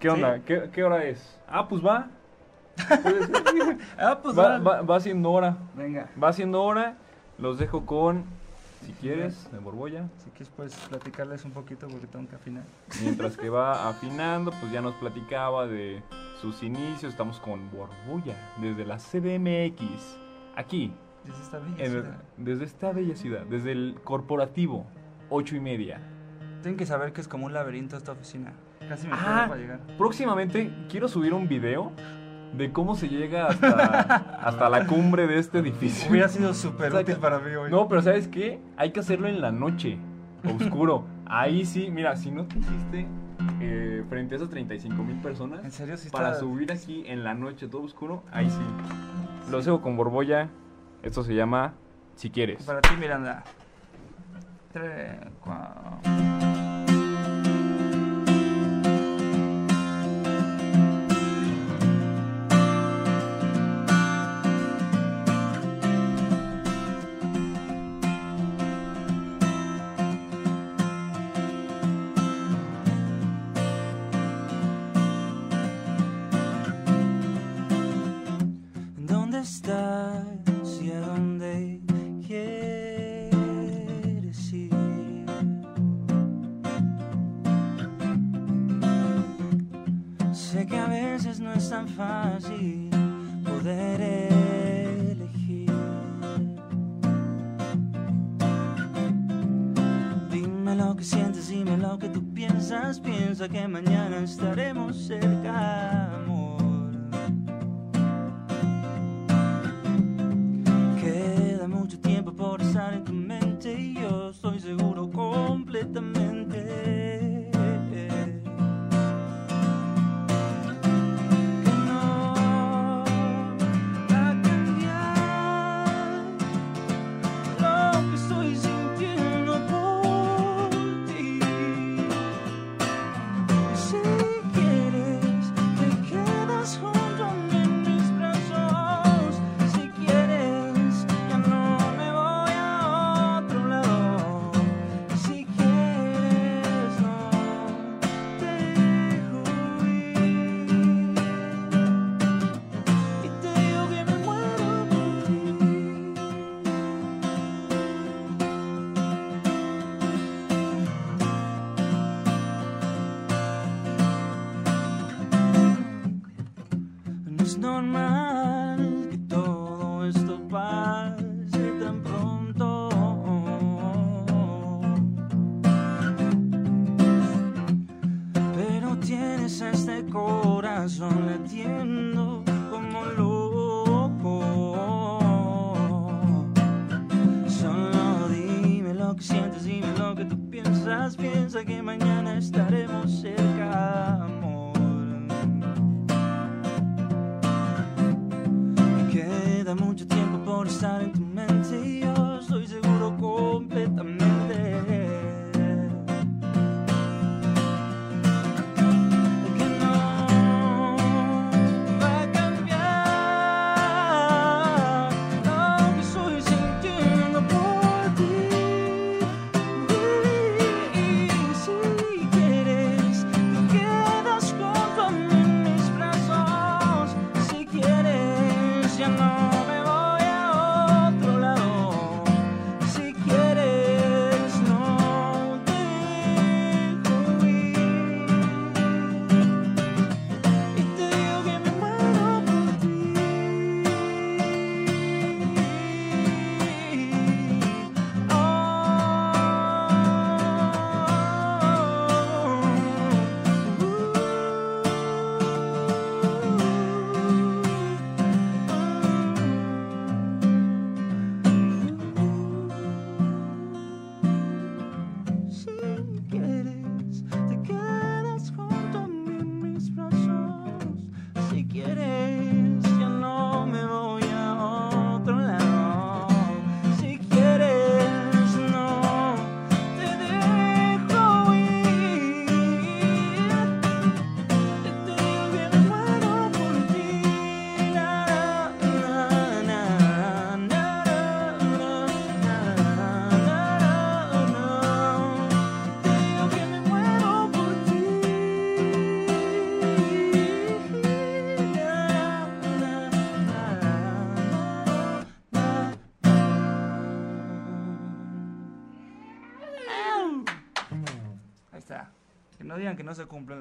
[0.00, 0.40] ¿Qué onda?
[0.40, 1.38] ¿Qué, qué hora es?
[1.46, 2.08] Ah, pues va.
[3.98, 4.82] Ah, pues va, va.
[4.82, 5.56] va, siendo hora.
[5.76, 6.08] Venga.
[6.22, 6.96] Va siendo hora.
[7.38, 8.24] Los dejo con,
[8.84, 10.08] si quieres, de borbolla.
[10.24, 12.64] Si quieres puedes platicarles un poquito porque tengo que afinar.
[13.02, 16.02] Mientras que va afinando, pues ya nos platicaba de
[16.40, 17.12] sus inicios.
[17.12, 20.18] Estamos con borbolla desde la CDMX.
[20.56, 20.92] Aquí,
[21.24, 22.16] Desde esta bella en ciudad.
[22.36, 24.86] desde esta bella ciudad, desde el corporativo,
[25.30, 26.00] ocho y media.
[26.62, 28.52] Tienen que saber que es como un laberinto esta oficina.
[28.88, 29.46] Casi me Ah.
[29.48, 29.80] para llegar.
[29.98, 31.90] Próximamente quiero subir un video
[32.56, 33.76] de cómo se llega hasta,
[34.42, 36.10] hasta la cumbre de este edificio.
[36.10, 37.70] Hubiera sido súper O sea, útil para mí hoy.
[37.70, 38.60] No, pero ¿sabes qué?
[38.76, 39.98] Hay que hacerlo en la noche,
[40.60, 41.04] oscuro.
[41.26, 43.06] Ahí sí, mira, si no te hiciste
[43.60, 47.34] eh, frente a esas 35 mil personas, En serio, sí para subir aquí en la
[47.34, 49.50] noche todo oscuro, ahí sí.
[49.50, 50.48] Lo dejo con borbolla.
[51.02, 51.74] Esto se llama
[52.16, 52.64] Si quieres.
[52.64, 53.44] Para ti, Miranda.
[54.72, 56.33] Tres, cuatro.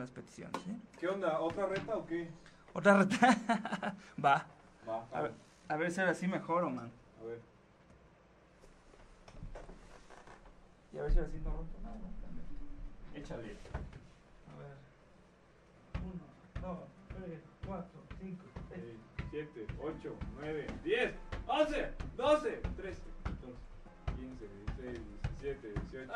[0.04, 0.76] Las peticiones, ¿eh?
[1.00, 1.40] ¿Qué onda?
[1.40, 2.30] ¿Otra reta o qué?
[2.74, 3.96] Otra reta.
[4.24, 4.46] Va.
[4.88, 5.32] Va, A ver,
[5.70, 6.92] a ver si ahora sí mejoro, man.
[7.22, 7.40] a ver.
[10.92, 11.96] Y a ver si ahora sí no rompo nada.
[12.22, 12.46] también.
[13.16, 13.56] Échale.
[14.52, 14.76] A ver.
[16.04, 16.80] Uno, dos,
[17.18, 18.84] tres, cuatro, cinco, seis.
[19.32, 21.14] 7, 8, 9, 10,
[21.48, 23.58] 11, 12, 13, 14,
[24.16, 25.00] 15, 16,
[25.44, 26.12] 17, 18.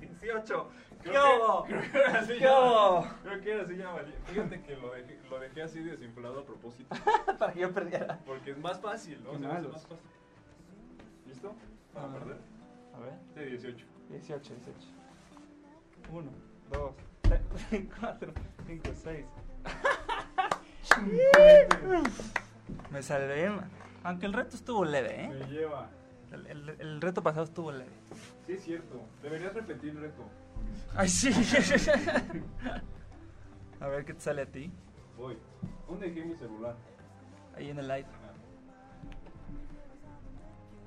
[0.00, 0.70] 18.
[1.02, 1.64] ¿Qué Creo hubo?
[1.64, 3.06] que- creo que ahora sí ¿Qué ya- hubo?
[3.22, 4.14] Creo que ahora sí ya valía.
[4.26, 6.88] Fíjate que lo dejé, lo dejé así desinflado a propósito.
[7.38, 8.18] Para que yo perdiera.
[8.26, 9.30] Porque es más fácil, ¿no?
[9.30, 9.72] Qué Se me hace malos.
[9.72, 10.06] más fácil.
[11.26, 11.54] ¿Listo?
[11.94, 12.12] Para Ah.
[12.12, 12.36] perder.
[12.94, 13.14] A ver.
[13.34, 13.86] De 18.
[14.10, 14.78] 18, 18.
[16.12, 16.30] 1,
[16.72, 17.40] 2, 3,
[18.00, 18.32] 4,
[18.66, 19.26] 5, 6.
[22.90, 23.70] Me salvé, man.
[24.02, 25.28] Aunque el reto estuvo leve, ¿eh?
[25.28, 25.88] Me lleva.
[26.32, 27.90] El, el- el reto pasado estuvo leve.
[28.46, 29.00] Sí, es cierto.
[29.22, 30.22] Deberías repetir el reto.
[30.94, 31.30] ¡Ay, sí!
[33.80, 34.70] A ver qué te sale a ti.
[35.16, 35.38] Voy.
[35.88, 36.76] ¿Dónde dejé mi celular?
[37.56, 38.06] Ahí en el live.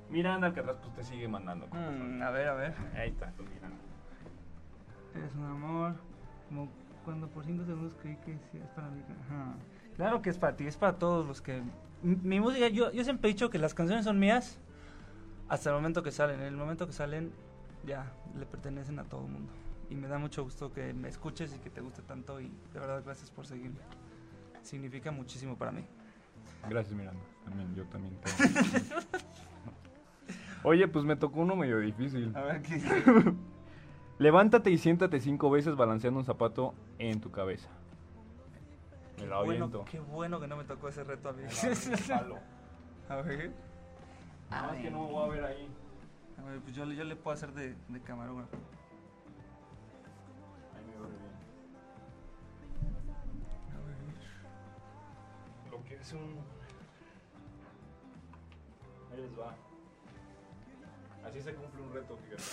[0.10, 1.68] Miranda Alcatraz, pues te sigue mandando.
[1.72, 2.74] Mm, a ver, a ver.
[2.96, 3.78] Ahí está, tú Miranda.
[5.16, 5.96] Eres un amor.
[6.50, 6.70] Como
[7.04, 9.02] cuando por 5 segundos creí que sí, es para mí.
[9.26, 9.56] Ajá.
[9.96, 11.64] Claro que es para ti, es para todos los que.
[12.04, 14.60] Mi, mi música, yo, yo siempre he dicho que las canciones son mías
[15.48, 16.40] hasta el momento que salen.
[16.40, 17.32] En el momento que salen,
[17.86, 19.52] ya le pertenecen a todo el mundo.
[19.90, 22.40] Y me da mucho gusto que me escuches y que te guste tanto.
[22.40, 23.80] Y de verdad, gracias por seguirme.
[24.62, 25.86] Significa muchísimo para mí.
[26.70, 27.22] Gracias, Miranda.
[27.44, 28.18] También, yo también.
[30.64, 32.36] Oye, pues me tocó uno medio difícil.
[32.36, 32.82] A ver qué.
[34.20, 37.70] Levántate y siéntate cinco veces balanceando un zapato en tu cabeza.
[39.20, 41.44] Me lo bueno, qué bueno que no me tocó ese reto a mí.
[43.10, 43.52] A ver.
[44.54, 45.68] Nada más que no me voy a ver ahí.
[46.38, 48.56] A ver, pues yo, le- yo le puedo hacer de, de camarógrafo.
[50.76, 51.22] Ahí me veo bien.
[53.74, 53.98] A ver.
[55.72, 56.36] Lo que es un...
[59.12, 59.56] Ahí les va.
[61.28, 62.44] Así se cumple un reto, fíjate.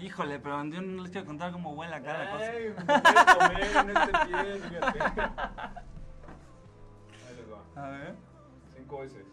[0.04, 2.44] Híjole, pero yo no les quiero contar cómo huele cada cosa.
[2.50, 2.74] Ay, me
[3.38, 4.98] comer en este pie, fíjate.
[7.26, 7.60] Ahí les va.
[7.82, 8.14] A ver.
[8.76, 9.24] Cinco veces.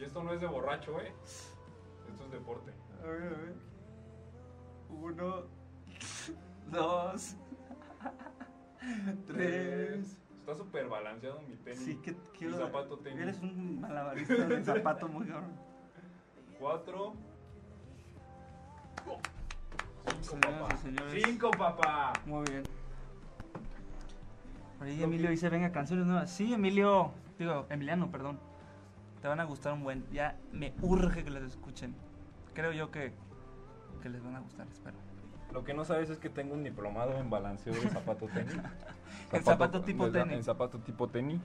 [0.00, 1.12] Y esto no es de borracho, ¿eh?
[2.08, 2.72] Esto es deporte.
[3.02, 3.54] A ver, a ver.
[4.88, 5.42] Uno,
[6.70, 7.36] dos,
[9.26, 10.18] tres.
[10.40, 11.80] Está súper balanceado mi tenis.
[11.80, 13.20] Sí, que Mi zapato tenis.
[13.20, 15.52] Eres un malabarista de zapato muy cabrón.
[16.58, 17.12] Cuatro.
[20.22, 20.74] Cinco, Señoras papá.
[20.74, 21.22] y señores.
[21.26, 22.12] Cinco, papá.
[22.24, 22.62] Muy bien.
[24.78, 26.30] Por ahí Emilio dice, venga, canciones nuevas.
[26.30, 27.12] Sí, Emilio.
[27.38, 28.49] Digo, Emiliano, perdón.
[29.22, 30.04] Te van a gustar un buen.
[30.12, 31.94] Ya me urge que las escuchen.
[32.54, 33.12] Creo yo que,
[34.02, 34.96] que les van a gustar, espero.
[35.52, 38.56] Lo que no sabes es que tengo un diplomado en balanceo de zapato tenis.
[39.32, 40.36] En zapato tipo tenis.
[40.38, 41.40] En zapato tipo tenis.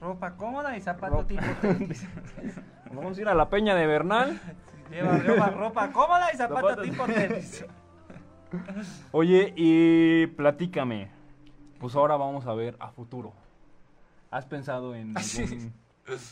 [0.00, 1.26] Ropa cómoda y zapato Ropa.
[1.28, 2.06] tipo tenis.
[2.92, 4.40] Vamos a ir a la peña de Bernal.
[4.90, 7.64] Lleva ropa, ropa cómoda y zapato, Zapato- tipo tenis.
[9.12, 11.08] Oye, y platícame.
[11.78, 13.32] Pues ahora vamos a ver a futuro.
[14.30, 15.42] ¿Has pensado en Sí.
[15.42, 15.72] algún...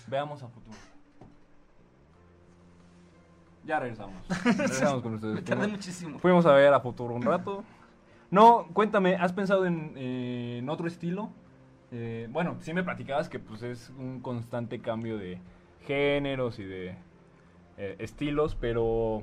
[0.08, 0.76] Veamos a futuro.
[3.64, 4.14] Ya regresamos.
[4.44, 5.34] Regresamos con ustedes.
[5.34, 6.18] Me tardé Fuimos- muchísimo.
[6.18, 7.62] Fuimos a ver a futuro un rato.
[8.30, 11.30] No, cuéntame, ¿has pensado en, eh, en otro estilo?
[11.92, 15.38] Eh, bueno, sí me platicabas que pues es un constante cambio de
[15.86, 16.96] géneros y de
[17.76, 19.22] eh, estilos, pero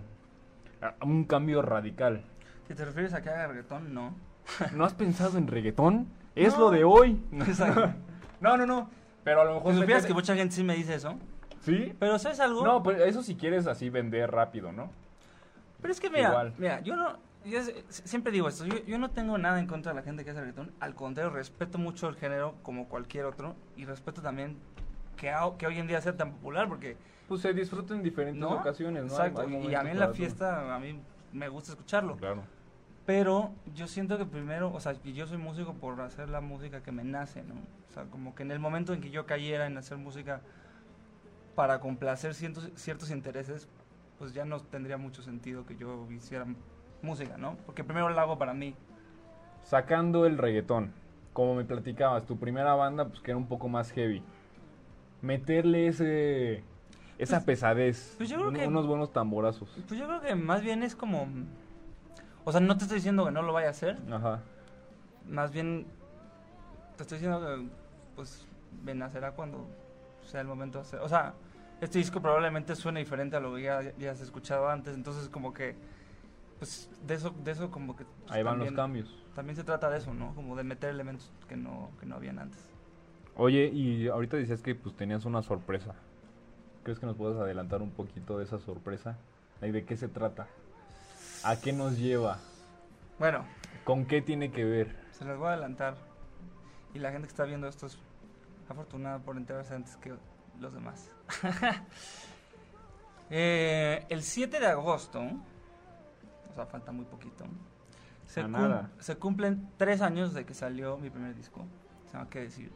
[0.81, 2.23] a- un cambio radical.
[2.67, 4.13] Si te refieres a que haga reggaetón, no.
[4.75, 6.07] ¿No has pensado en reggaetón?
[6.35, 6.65] Es No.
[6.65, 7.19] lo de hoy.
[7.33, 7.91] Exacto.
[8.41, 8.89] no, no, no.
[9.27, 9.73] Pero a lo mejor...
[9.73, 11.15] Si supieras métele- que mucha gente sí me dice eso.
[11.59, 11.93] ¿Sí?
[11.99, 12.63] Pero ¿sabes algo?
[12.63, 14.89] No, pues eso si quieres así vender rápido, ¿no?
[15.81, 16.53] Pero es que mira, Igual.
[16.57, 17.59] mira, yo no, yo
[17.89, 20.39] siempre digo esto, yo, yo no tengo nada en contra de la gente que hace
[20.39, 24.55] reggaetón, al contrario, respeto mucho el género como cualquier otro y respeto también
[25.17, 26.95] que, hoy en día sea tan popular porque,
[27.27, 28.51] Pues se disfruta en diferentes ¿no?
[28.51, 29.09] ocasiones, ¿no?
[29.11, 30.97] Exacto, Hay- hay y- a mí en la fiesta, a mí
[31.33, 32.43] me gusta escucharlo, Claro.
[33.07, 36.91] Pero yo siento que primero, o sea, yo soy músico por hacer la música que
[36.91, 37.53] me nace, ¿no?
[37.89, 40.41] O sea, como que en el momento en que yo cayera en hacer música
[41.55, 43.69] para complacer ciertos, ciertos intereses,
[44.19, 46.45] pues ya no tendría mucho sentido que yo hiciera
[47.01, 47.55] música, ¿no?
[47.65, 48.75] Porque primero lo hago para mí.
[49.63, 50.91] Sacando el reggaetón,
[51.31, 54.21] como me platicabas, tu primera banda, pues que era un poco más heavy.
[55.21, 56.63] Meterle ese
[57.17, 59.69] esa Pues- pesadez, pues yo creo un- que- unos buenos tamborazos.
[59.87, 61.27] Pues yo creo que más bien es como...
[62.47, 64.39] O sea, no te estoy diciendo que no lo vaya a hacer, Ajá.
[65.27, 65.85] más bien
[66.95, 67.67] te estoy diciendo que
[68.15, 68.47] pues
[68.85, 69.67] nacerá cuando
[70.23, 71.01] sea el momento de hacer...
[71.01, 71.33] O sea,
[71.81, 75.53] este disco probablemente suene diferente a lo que ya, ya has escuchado antes, entonces como
[75.53, 75.75] que
[76.57, 78.05] pues de eso, de eso como que...
[78.05, 79.13] pues, Ahí van los cambios.
[79.35, 80.33] También se trata de eso, ¿no?
[80.33, 82.61] Como de meter elementos que no, que no habían antes.
[83.35, 85.95] Oye, y ahorita decías que pues tenías una sorpresa.
[86.83, 89.17] ¿Crees que nos puedes adelantar un poquito de esa sorpresa?
[89.61, 90.47] ¿Y de qué se trata?
[91.47, 92.39] ¿A qué nos lleva?
[93.19, 93.45] Bueno,
[93.85, 94.95] ¿Con qué tiene que ver?
[95.11, 95.95] se les voy a adelantar.
[96.93, 97.97] Y la gente que está viendo esto es
[98.69, 100.13] afortunada por enterarse antes que
[100.59, 101.09] los demás.
[103.29, 107.43] Eh, el 7 de agosto, o sea, falta muy poquito,
[108.25, 108.89] se, cum- nada.
[108.99, 111.65] se cumplen tres años de que salió mi primer disco.
[112.05, 112.71] Se llama ¿Qué decir?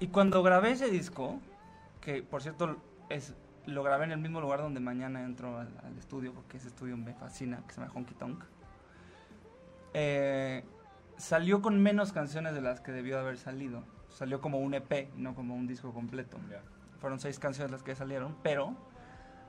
[0.00, 1.38] Y cuando grabé ese disco,
[2.00, 2.76] que por cierto
[3.08, 3.34] es,
[3.66, 6.96] lo grabé en el mismo lugar donde mañana entro al, al estudio, porque ese estudio
[6.96, 8.44] me fascina, que se llama Honky Tonk.
[9.94, 10.64] Eh,
[11.16, 13.82] salió con menos canciones de las que debió de haber salido.
[14.10, 16.38] Salió como un EP, no como un disco completo.
[17.00, 18.74] Fueron seis canciones las que salieron, pero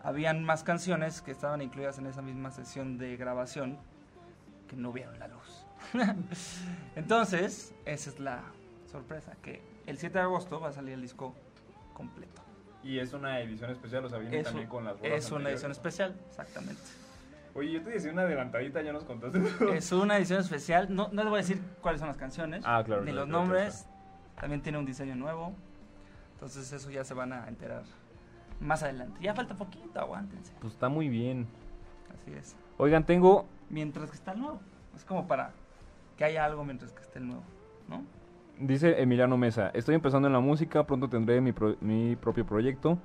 [0.03, 3.77] habían más canciones que estaban incluidas en esa misma sesión de grabación
[4.67, 5.65] que no vieron la luz.
[6.95, 8.43] Entonces, esa es la
[8.91, 11.33] sorpresa, que el 7 de agosto va a salir el disco
[11.93, 12.41] completo.
[12.83, 15.31] Y es una edición especial, o sea, viene Es, también un- con las bolas es
[15.31, 16.81] una edición especial, exactamente.
[17.55, 19.39] Oye, yo te decía una adelantadita, ya nos contaste.
[19.75, 20.87] Es una edición especial.
[20.93, 23.39] No, no les voy a decir cuáles son las canciones, Ah, claro, ni los claro,
[23.43, 23.85] nombres.
[24.39, 25.53] También tiene un diseño nuevo.
[26.35, 27.83] Entonces, eso ya se van a enterar
[28.61, 29.19] más adelante.
[29.21, 30.53] Ya falta poquito, aguántense.
[30.61, 31.47] Pues está muy bien.
[32.13, 32.55] Así es.
[32.77, 34.61] Oigan, tengo Mientras que está el nuevo.
[34.95, 35.51] Es como para
[36.17, 37.43] que haya algo mientras que esté el nuevo,
[37.87, 38.03] ¿no?
[38.59, 42.99] Dice Emiliano Mesa, estoy empezando en la música, pronto tendré mi, pro- mi propio proyecto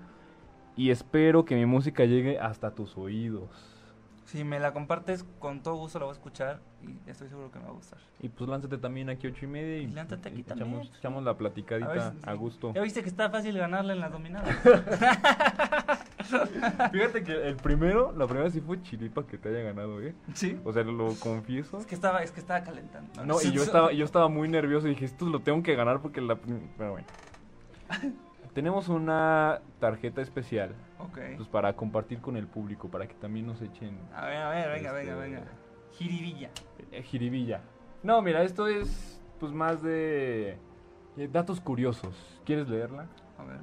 [0.77, 3.51] y espero que mi música llegue hasta tus oídos.
[4.25, 7.59] Si me la compartes, con todo gusto la voy a escuchar y estoy seguro que
[7.61, 8.01] me va a gustar.
[8.21, 10.71] Y pues lánzate también aquí ocho y media y, Y lánzate aquí y también.
[10.71, 12.73] echamos, echamos la platicadita A ver a, si- gusto.
[12.75, 14.49] Ya viste que está fácil ganarle en las dominadas.
[16.93, 20.15] Fíjate que el primero, la primera sí fue chiripa que te haya ganado, ¿eh?
[20.35, 20.59] ¿Sí?
[20.65, 21.79] O sea, lo confieso.
[21.79, 23.25] Es que estaba, es que estaba calentando.
[23.25, 26.01] No, y yo estaba, yo estaba muy nervioso y dije, esto lo tengo que ganar
[26.01, 26.37] porque la...
[26.37, 27.07] Pero bueno.
[28.55, 31.19] Tenemos una tarjeta especial Ok.
[31.37, 34.69] pues, para compartir con el público, para que también nos echen A ver, a ver,
[34.71, 35.43] venga, Este- venga, venga.
[35.93, 36.51] Jiribilla.
[36.93, 37.61] eh, jiribilla.
[38.05, 40.57] No, mira, esto es pues más de
[41.17, 42.15] eh, datos curiosos.
[42.45, 43.07] ¿Quieres leerla?
[43.39, 43.59] A ver.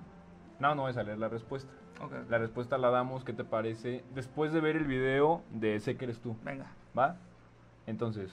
[0.59, 1.71] No, no vas a leer la respuesta.
[2.29, 4.03] La respuesta la damos, ¿qué te parece?
[4.15, 6.65] Después de ver el video de Sé que eres tú, Venga.
[6.97, 7.15] ¿va?
[7.87, 8.31] Entonces,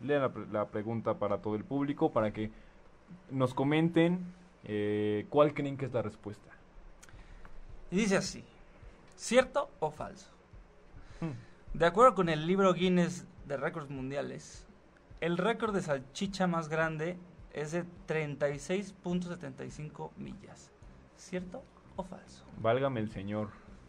[0.00, 2.50] lea la, pre- la pregunta para todo el público, para que
[3.30, 4.20] nos comenten
[4.64, 6.50] eh, cuál creen que es la respuesta.
[7.90, 8.44] Y dice así:
[9.16, 10.28] ¿cierto o falso?
[11.20, 11.32] Hmm.
[11.78, 14.66] De acuerdo con el libro Guinness de récords mundiales,
[15.20, 17.16] el récord de salchicha más grande
[17.54, 20.70] es de 36.75 millas.
[21.16, 21.62] ¿Cierto
[21.96, 22.44] o falso?
[22.58, 23.48] Válgame el señor.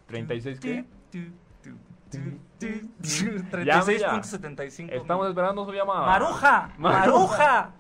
[0.10, 0.86] ¿36 qué?
[1.12, 1.32] Tu,
[1.62, 1.78] tu,
[2.10, 2.20] tu,
[2.60, 2.68] tu,
[3.02, 3.64] tu.
[3.64, 4.22] Ya, mira.
[4.22, 6.06] 36.75 Estamos esperando su llamada.
[6.06, 6.74] ¡Maruja!
[6.78, 7.72] ¡Maruja!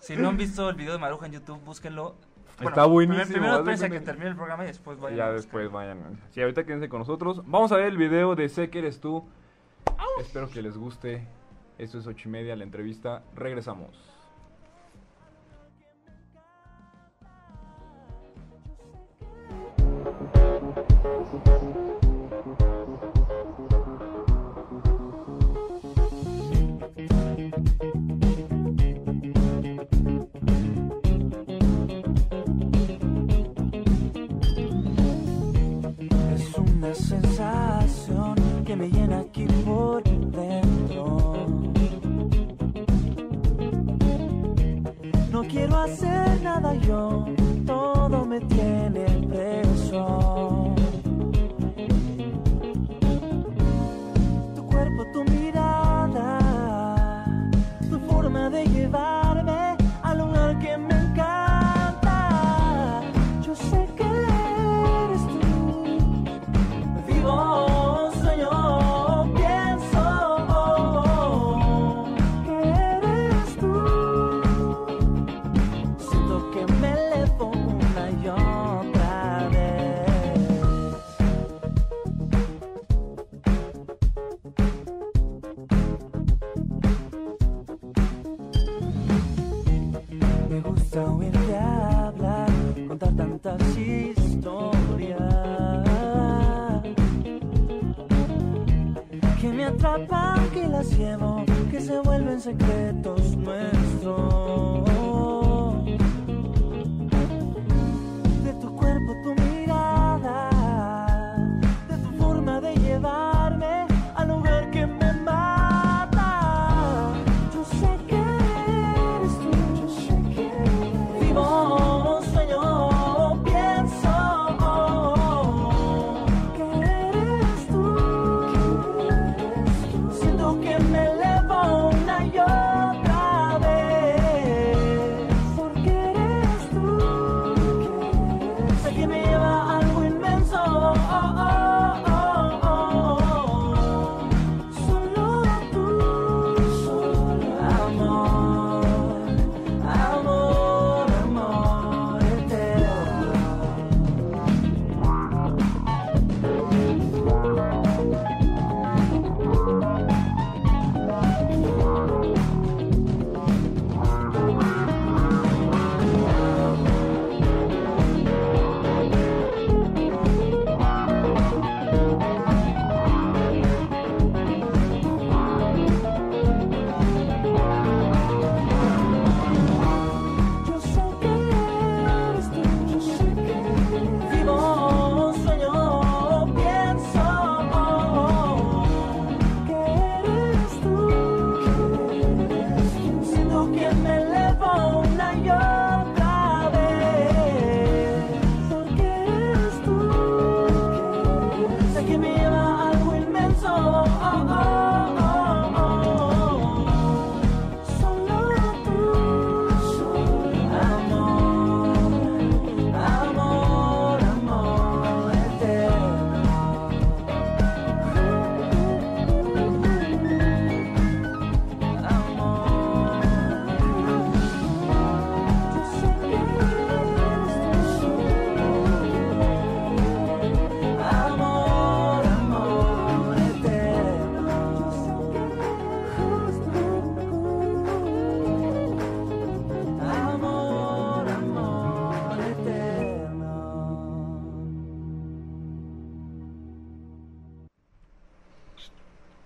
[0.00, 2.16] si no han visto el video de Maruja en YouTube, búsquenlo.
[2.60, 5.18] Está buenísimo, Primero espérense a que termine el programa y después vayan.
[5.18, 6.20] Ya a después vayan.
[6.30, 7.42] Sí, ahorita quédense con nosotros.
[7.46, 9.26] Vamos a ver el video de Sé que eres tú.
[10.20, 11.26] Espero que les guste.
[11.78, 13.22] Esto es ocho y media, la entrevista.
[13.34, 14.13] Regresamos.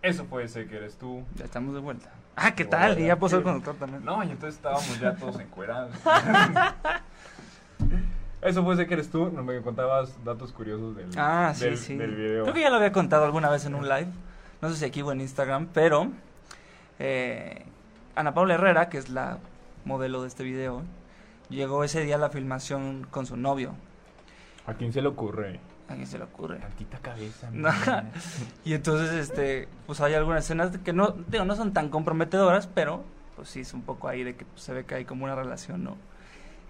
[0.08, 1.22] Eso puede ser que eres tú.
[1.36, 2.10] Ya estamos de vuelta.
[2.36, 2.98] Ah, ¿qué tal?
[2.98, 4.04] Y ya puedo ser conductor también.
[4.04, 5.90] No, y entonces estábamos ya todos encuerados.
[8.40, 9.30] Eso puede ser que eres tú.
[9.30, 11.96] No me contabas datos curiosos del, Ah, sí, del, sí.
[11.96, 12.42] del video.
[12.44, 14.08] Creo que ya lo había contado alguna vez en un live.
[14.62, 16.08] No sé si aquí o en Instagram, pero
[16.98, 17.64] eh,
[18.16, 19.38] Ana Paula Herrera, que es la
[19.84, 20.82] modelo de este video,
[21.48, 23.74] llegó ese día a la filmación con su novio.
[24.66, 25.60] ¿A quién se le ocurre?
[25.88, 26.58] ¿A quién se le ocurre?
[26.58, 27.50] Tantita cabeza.
[27.52, 27.70] No.
[28.64, 33.04] y entonces, este, pues hay algunas escenas que no, digo, no son tan comprometedoras, pero
[33.36, 35.34] pues sí es un poco ahí de que pues, se ve que hay como una
[35.34, 35.96] relación, ¿no?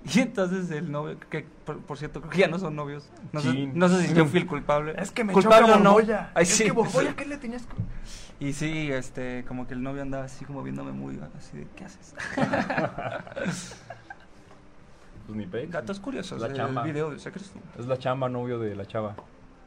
[0.14, 3.40] Y entonces el novio, que por, por cierto creo que ya no son novios, no,
[3.40, 3.72] sé, Chin.
[3.74, 4.94] no sé si yo fui el culpable.
[4.96, 5.96] Es que me culpable choca no.
[6.34, 6.64] Ay, es sí.
[6.64, 7.74] que Borbolla, ¿qué le tenías que...?
[8.40, 11.84] Y sí, este, como que el novio andaba así como viéndome muy así de, ¿qué
[11.84, 12.14] haces?
[15.28, 15.66] Pues ni.
[15.66, 16.82] Datos curiosos La chamba.
[16.82, 17.58] video, ¿se crees tú?
[17.78, 19.14] Es la chamba novio de la chava.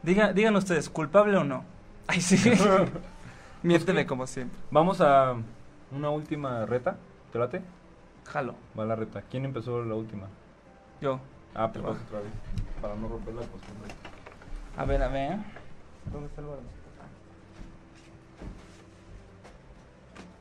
[0.01, 1.63] Diga, digan ustedes, ¿culpable o no?
[2.07, 2.51] Ay, sí.
[3.63, 4.57] Miénteme como siempre.
[4.71, 5.35] Vamos a
[5.91, 6.97] una última reta.
[7.31, 7.61] ¿Te late?
[8.25, 8.55] Jalo.
[8.77, 9.21] Va la reta.
[9.29, 10.25] ¿Quién empezó la última?
[10.99, 11.19] Yo.
[11.53, 11.93] Ah, pues Te va.
[11.93, 12.31] vas otra vez.
[12.81, 13.91] Para no romper la costumbre.
[14.77, 15.37] A ver, a ver.
[16.11, 16.63] ¿Dónde está el balón?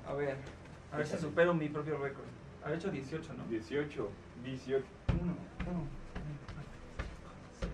[0.08, 0.36] A ver.
[0.92, 2.24] A ver si supero mi propio récord.
[2.64, 3.44] Había hecho 18, ¿no?
[3.50, 4.08] 18.
[4.44, 4.84] 18.
[5.08, 5.88] 1, 1,
[7.60, 7.70] 6,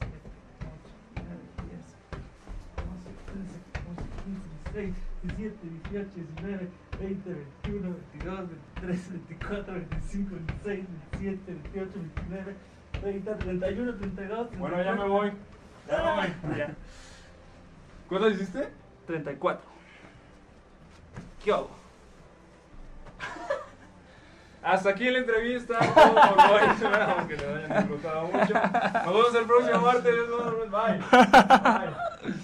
[0.00, 0.10] 7,
[0.60, 0.74] 8,
[1.16, 1.26] 9,
[1.66, 1.80] 10,
[2.76, 5.56] 11, 13, 14, 15, 16, 17,
[5.90, 7.30] 18, 19, 20,
[7.64, 8.48] 21, 22,
[8.82, 10.30] 23, 24, 25,
[10.64, 12.56] 26, 27, 28, 29,
[13.00, 15.32] 30, 31, 32, Bueno, ya me voy.
[15.88, 16.30] Ya me voy.
[16.58, 16.74] Ya.
[18.08, 18.68] ¿Cuántas hiciste?
[19.06, 19.62] 34.
[21.44, 21.79] ¿Qué hago?
[24.62, 25.78] Hasta aquí la entrevista.
[25.78, 26.68] Todo por hoy.
[26.74, 28.54] Esperamos que hayan disfrutado mucho.
[28.54, 30.14] Nos vemos el próximo martes.
[30.70, 30.98] Bye.
[30.98, 32.34] Bye.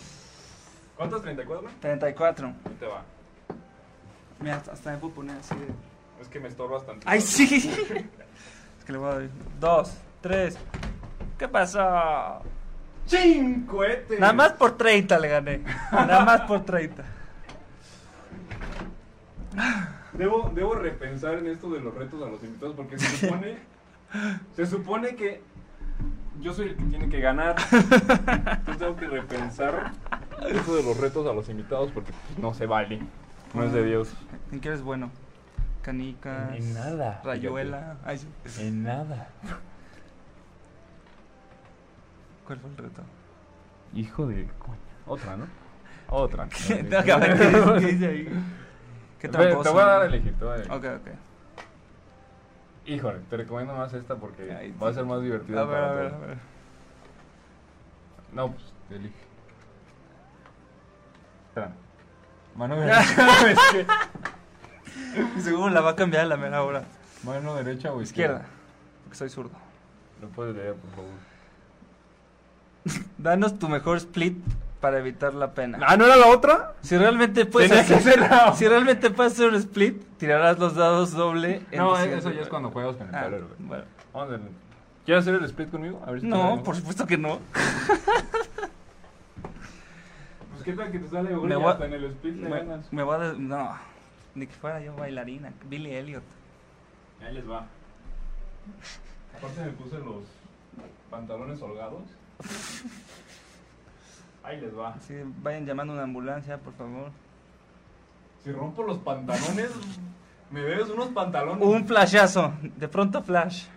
[0.97, 1.23] ¿Cuántos?
[1.23, 1.69] ¿34?
[1.81, 2.47] 34.
[2.47, 3.03] Ahí te va.
[4.41, 5.67] Mira, hasta, hasta me puedo poner así de.
[6.21, 7.07] Es que me estorbas tanto.
[7.09, 7.71] ¡Ay, sí!
[8.79, 9.29] es que le voy a dar.
[9.61, 10.57] Dos, tres.
[11.39, 12.41] ¿Qué pasó?
[13.07, 13.67] ¡Chin!
[13.67, 14.19] ¡Cohete!
[14.19, 15.59] Nada más por 30 le gané.
[15.93, 17.05] Nada más por 30.
[20.19, 23.59] Debo, debo repensar en esto de los retos a los invitados porque se supone,
[24.57, 25.43] se supone que
[26.41, 27.57] yo soy el que tiene que ganar.
[27.73, 29.93] Entonces tengo que repensar
[30.49, 33.01] eso de los retos a los invitados porque no se vale.
[33.55, 34.13] No es de Dios.
[34.53, 35.11] ¿En qué eres bueno?
[35.83, 36.57] Canicas.
[36.57, 37.97] En nada, Rayuela.
[38.05, 38.29] Ay, sí.
[38.67, 39.29] En nada.
[42.47, 43.03] ¿Cuál fue el reto?
[43.95, 44.79] Hijo de coña.
[45.07, 45.47] Otra, ¿no?
[46.09, 46.49] Otra.
[46.69, 46.87] ¿qué-
[47.81, 48.29] qué dice ahí?
[49.21, 49.63] Qué Te voy-.
[49.63, 50.35] Te a dar a elegir.
[50.39, 50.73] Te voy a elegir.
[50.73, 51.09] Ok, ok.
[52.87, 55.59] Híjole, te recomiendo más esta porque Ay, va a ser más divertido.
[55.61, 56.39] A ver, para a ver, a ver.
[58.33, 59.15] No, pues, elige.
[61.49, 61.73] Espera.
[62.55, 63.51] Mano derecha.
[63.51, 63.87] es que-
[65.41, 66.85] Seguro la va a cambiar a la mera hora.
[67.25, 68.45] Mano derecha o Izquierda.
[69.03, 69.57] Porque soy zurdo.
[70.21, 71.11] Lo puedes leer, por favor.
[73.19, 74.37] Danos tu mejor split
[74.87, 75.81] para evitar la pena.
[75.85, 76.75] ¿Ah, no era la otra?
[76.81, 80.77] Si realmente puedes Tenía que hacer, la- si realmente puedes hacer un split, tirarás los
[80.77, 81.63] dados doble.
[81.73, 83.83] en No, el eso ya es cuando juegas con el Ah, tablero, bueno.
[84.13, 84.41] Vamos a ver.
[85.05, 86.01] ¿Quieres hacer el split conmigo?
[86.07, 87.41] A ver si te No, por supuesto que no.
[90.53, 92.93] Pues qué tal que te sale Me voy hasta en el split Me, ganas.
[92.93, 93.19] me voy a...
[93.19, 93.77] de- No,
[94.37, 95.53] ni que fuera yo bailarina.
[95.69, 96.23] Billy Elliot.
[97.27, 97.67] Ahí les va.
[99.37, 100.23] Aparte me puse los
[101.11, 102.03] pantalones holgados.
[104.47, 104.91] Ahí les va.
[104.91, 107.11] Así, vayan llamando a una ambulancia, por favor.
[108.45, 109.71] Si rompo los pantalones,
[110.53, 111.67] me debes unos pantalones.
[111.67, 112.53] Un flashazo.
[112.77, 113.67] De pronto flash.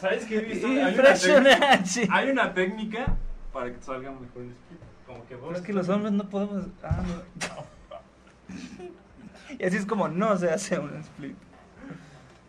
[0.00, 0.66] ¿Sabes qué he visto?
[0.66, 2.08] Hay una, técnica, Impresionante.
[2.10, 3.16] hay una técnica
[3.54, 4.80] para que salga mejor el split.
[5.06, 6.66] Como que Pero es que los hombres no podemos...
[6.82, 7.02] Ah,
[8.50, 9.56] no.
[9.58, 11.36] Y así es como no se hace un split.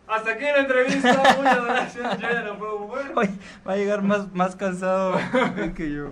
[0.08, 1.08] Hasta aquí la entrevista.
[1.36, 2.18] Muchas gracias.
[2.20, 3.12] Yo ya no puedo mover.
[3.14, 3.28] Hoy
[3.66, 5.18] va a llegar más, más cansado
[5.76, 6.10] que yo.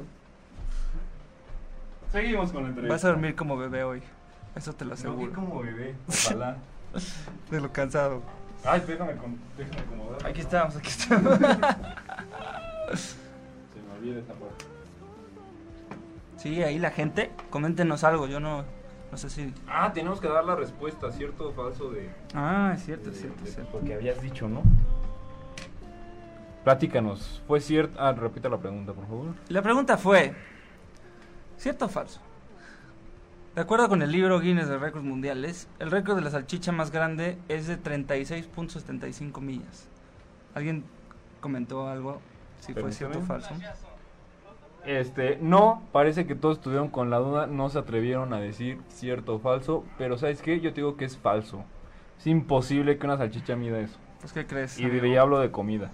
[2.12, 2.94] Seguimos con la entrevista.
[2.94, 4.03] Vas a dormir como bebé hoy.
[4.55, 5.32] Eso te lo aseguro.
[5.32, 5.94] como bebé.
[6.09, 6.57] Ojalá.
[7.51, 8.22] De lo cansado.
[8.64, 10.26] Ay, déjame, con- déjame acomodar.
[10.26, 11.38] Aquí estamos, aquí estamos.
[11.38, 13.14] Se
[13.82, 14.64] me olvida esa parte.
[16.38, 18.26] Sí, ahí la gente, coméntenos algo.
[18.28, 18.64] Yo no,
[19.11, 19.52] no sé si.
[19.68, 21.90] Ah, tenemos que dar la respuesta, ¿cierto o falso?
[21.90, 23.72] De, Ah, es cierto, es cierto, de- cierto.
[23.72, 24.62] Porque habías dicho, ¿no?
[26.64, 27.42] Platícanos.
[27.46, 27.96] ¿Fue cierto?
[28.00, 29.34] Ah, repita la pregunta, por favor.
[29.48, 30.34] La pregunta fue:
[31.57, 32.20] ¿cierto o falso?
[33.54, 36.90] De acuerdo con el libro Guinness de Récords Mundiales, el récord de la salchicha más
[36.90, 39.88] grande es de 36.75 millas.
[40.54, 40.84] ¿Alguien
[41.40, 42.20] comentó algo
[42.61, 43.54] si fue cierto o falso.
[44.87, 49.34] Este, no, parece que todos estuvieron con la duda, no se atrevieron a decir cierto
[49.34, 50.61] o falso, pero ¿sabes qué?
[50.61, 51.64] Yo te digo que es falso.
[52.18, 53.99] Es imposible que una salchicha mida eso.
[54.20, 54.78] Pues, ¿qué crees?
[54.78, 55.03] Y amigo?
[55.03, 55.91] de hablo de comida.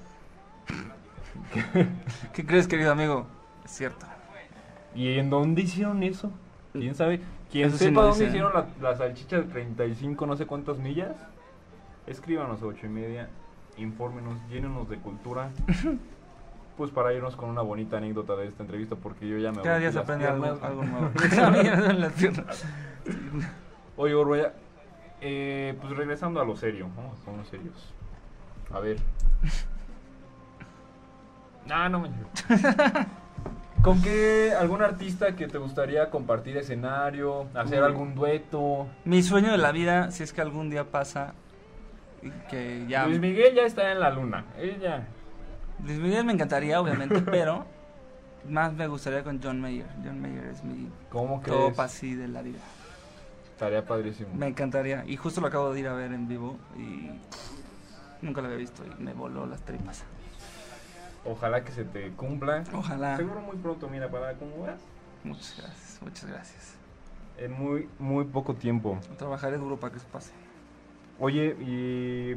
[2.34, 3.26] ¿Qué crees, querido amigo?
[3.64, 4.06] Es cierto.
[4.94, 6.30] ¿Y en dónde hicieron eso?
[6.72, 7.22] ¿Quién sabe?
[7.50, 10.44] ¿Quién Eso sí sepa no dónde dice, hicieron la, la salchicha de 35 no sé
[10.46, 11.16] cuántas millas?
[12.06, 13.30] Escríbanos a 8 y media,
[13.78, 15.50] infórmenos, llénenos de cultura.
[16.76, 19.76] Pues para irnos con una bonita anécdota de esta entrevista, porque yo ya me Cada
[19.76, 21.10] agoté día se aprende algo, algo nuevo.
[21.30, 22.44] Cada.
[23.96, 24.54] Oye, Borboya,
[25.20, 27.94] eh, pues regresando a lo serio, vamos a ponernos serios.
[28.72, 28.96] A ver.
[31.70, 32.10] Ah, no me.
[33.82, 37.86] ¿Con qué algún artista que te gustaría compartir escenario, hacer Uy.
[37.86, 38.86] algún dueto?
[39.04, 41.34] Mi sueño de la vida, si es que algún día pasa,
[42.48, 43.06] que ya...
[43.06, 44.44] Luis Miguel ya está en la luna.
[44.56, 45.08] Ella.
[45.84, 47.64] Luis Miguel me encantaría, obviamente, pero
[48.48, 49.86] más me gustaría con John Mayer.
[50.04, 52.58] John Mayer es mi ¿Cómo top así de la vida.
[53.52, 54.30] Estaría padrísimo.
[54.34, 55.04] Me encantaría.
[55.06, 57.10] Y justo lo acabo de ir a ver en vivo y
[58.24, 60.04] nunca lo había visto y me voló las tripas.
[61.24, 62.64] Ojalá que se te cumpla.
[62.72, 63.16] Ojalá.
[63.16, 64.80] Seguro muy pronto, mira, para cómo vas.
[65.22, 66.74] Muchas gracias, muchas gracias.
[67.38, 68.98] En muy, muy poco tiempo.
[69.16, 70.32] Trabajaré duro para que eso pase.
[71.20, 72.36] Oye, y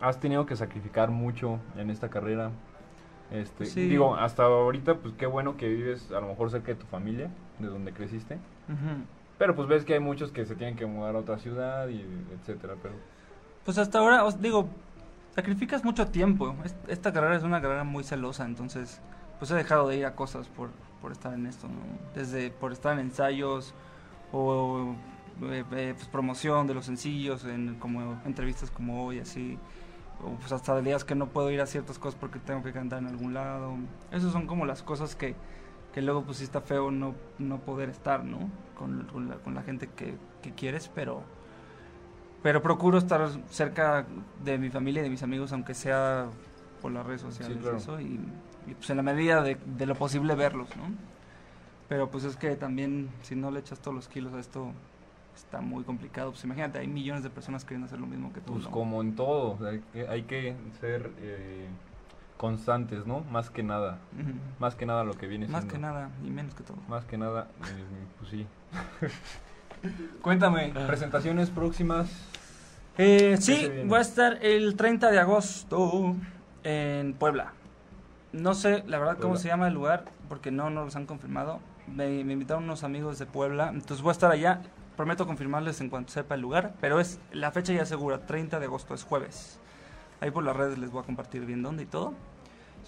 [0.00, 2.50] has tenido que sacrificar mucho en esta carrera.
[3.30, 3.88] Este, Sí.
[3.88, 7.28] digo, hasta ahorita, pues qué bueno que vives a lo mejor cerca de tu familia,
[7.58, 8.34] de donde creciste.
[8.68, 9.02] Ujú.
[9.38, 12.04] Pero pues ves que hay muchos que se tienen que mudar a otra ciudad y
[12.40, 12.94] etcétera, pero
[13.64, 14.68] Pues hasta ahora, os digo,
[15.34, 16.54] sacrificas mucho tiempo.
[16.64, 19.00] Es- Esta carrera es una carrera muy celosa, entonces,
[19.40, 20.70] pues he dejado de ir a cosas por,
[21.02, 21.74] por estar en esto, ¿no?
[22.14, 23.74] Desde por estar en ensayos
[24.32, 24.94] o
[25.42, 29.58] eh, eh, pues, promoción de los sencillos, en como entrevistas como hoy, así.
[30.24, 32.72] O pues hasta de días que no puedo ir a ciertas cosas porque tengo que
[32.72, 33.74] cantar en algún lado.
[34.10, 35.34] Esas son como las cosas que,
[35.92, 38.38] que luego pues sí está feo no, no poder estar, ¿no?
[38.76, 41.22] Con, con la, con la gente que, que quieres, pero
[42.42, 44.06] pero procuro estar cerca
[44.44, 46.26] de mi familia y de mis amigos, aunque sea
[46.80, 47.76] por las redes sociales Sí, claro.
[47.78, 48.20] eso, y,
[48.68, 50.84] y, pues en la medida de, de lo posible verlos, ¿no?
[51.88, 54.70] Pero pues es que también si no le echas todos los kilos a esto
[55.36, 56.30] está muy complicado.
[56.30, 58.54] Pues imagínate, hay millones de personas queriendo hacer lo mismo que tú.
[58.54, 58.70] pues ¿no?
[58.70, 61.66] como en todo, hay, que, hay que ser eh,
[62.36, 63.20] constantes, ¿no?
[63.30, 63.98] Más que nada,
[64.58, 65.74] más que nada lo que viene Más siendo.
[65.74, 66.78] que nada y menos que todo.
[66.88, 68.46] Más que nada, eh, pues sí.
[70.22, 72.10] Cuéntame, presentaciones próximas.
[72.98, 76.16] Eh, sí, voy a estar el 30 de agosto
[76.64, 77.52] en Puebla.
[78.32, 81.60] No sé, la verdad, cómo se llama el lugar, porque no nos los han confirmado.
[81.86, 84.62] Me, me invitaron unos amigos de Puebla, entonces voy a estar allá.
[84.96, 88.66] Prometo confirmarles en cuanto sepa el lugar, pero es la fecha ya segura, 30 de
[88.66, 89.60] agosto, es jueves.
[90.20, 92.14] Ahí por las redes les voy a compartir bien dónde y todo.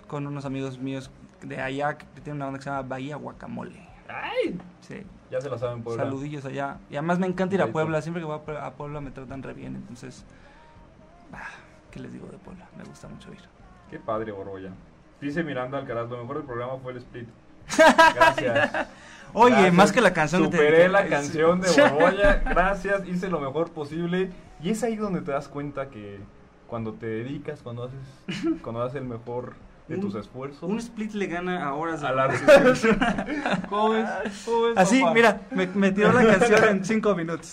[0.06, 1.10] Con unos amigos míos
[1.42, 3.86] de allá que tienen una banda que se llama Bahía Guacamole.
[4.08, 4.58] ¡Ay!
[4.80, 6.04] Sí, Ya se la saben, Puebla.
[6.04, 6.78] saludillos allá.
[6.88, 7.66] Y además me encanta ir a.
[7.66, 10.24] Puebla, siempre que voy a Pue- a Puebla me tratan re bien, entonces...
[11.34, 11.44] ah,
[11.90, 12.66] ¿Qué les digo de Puebla?
[12.78, 13.40] Me gusta mucho ir.
[13.90, 14.70] Qué padre, Borbolla.
[15.20, 17.28] Dice Miranda Alcaraz, lo mejor del programa fue el split.
[17.76, 18.86] Gracias.
[19.34, 19.74] Oye, Gracias.
[19.74, 20.88] más que la canción te Superé dediqué.
[20.88, 22.34] la canción de Borbolla.
[22.46, 24.30] Gracias, hice lo mejor posible.
[24.62, 26.18] Y es ahí donde te das cuenta que
[26.66, 29.54] cuando te dedicas, cuando haces, cuando haces el mejor
[29.86, 30.62] de Un- tus esfuerzos.
[30.62, 32.28] Un split le gana a horas a la.
[33.68, 34.08] ¿Cómo ves?
[34.44, 35.14] ¿Cómo ves, Así, papá?
[35.14, 37.52] mira, me, me tiró la canción en cinco minutos.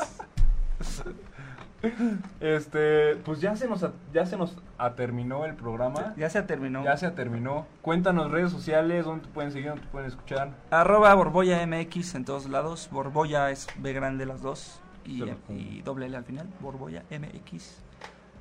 [2.40, 4.56] Este, pues ya se nos ya se nos
[4.96, 6.14] terminó el programa.
[6.18, 6.84] Ya se terminó.
[6.84, 7.66] Ya se terminó.
[7.82, 10.52] Cuéntanos redes sociales, dónde te pueden seguir, dónde te pueden escuchar.
[10.72, 12.90] Arroba Borbolla MX en todos lados.
[12.92, 14.82] Borbolla es B grande las dos.
[15.06, 16.48] Y, y doble L al final.
[16.60, 17.84] Borbolla MX.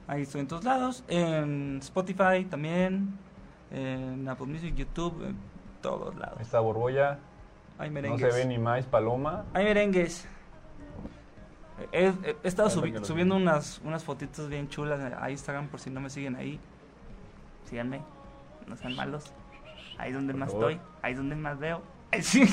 [0.06, 1.04] Ahí estoy en todos lados.
[1.08, 3.18] En Spotify también.
[3.70, 5.24] En Apple Music, YouTube.
[5.26, 5.36] En
[5.80, 6.40] todos lados.
[6.40, 7.18] Esta Borbolla
[7.78, 8.34] Hay no merengues.
[8.34, 9.44] se ve ni más paloma.
[9.52, 10.26] Hay merengues.
[11.92, 15.90] He, he- he estado subi- subiendo unas, unas fotitos bien chulas a Instagram por si
[15.90, 16.60] no me siguen ahí.
[17.68, 18.00] Síganme,
[18.66, 19.32] no sean malos.
[19.98, 20.70] Ahí donde Por más favor.
[20.72, 21.82] estoy, ahí donde más veo.
[22.14, 22.44] Ahí sí.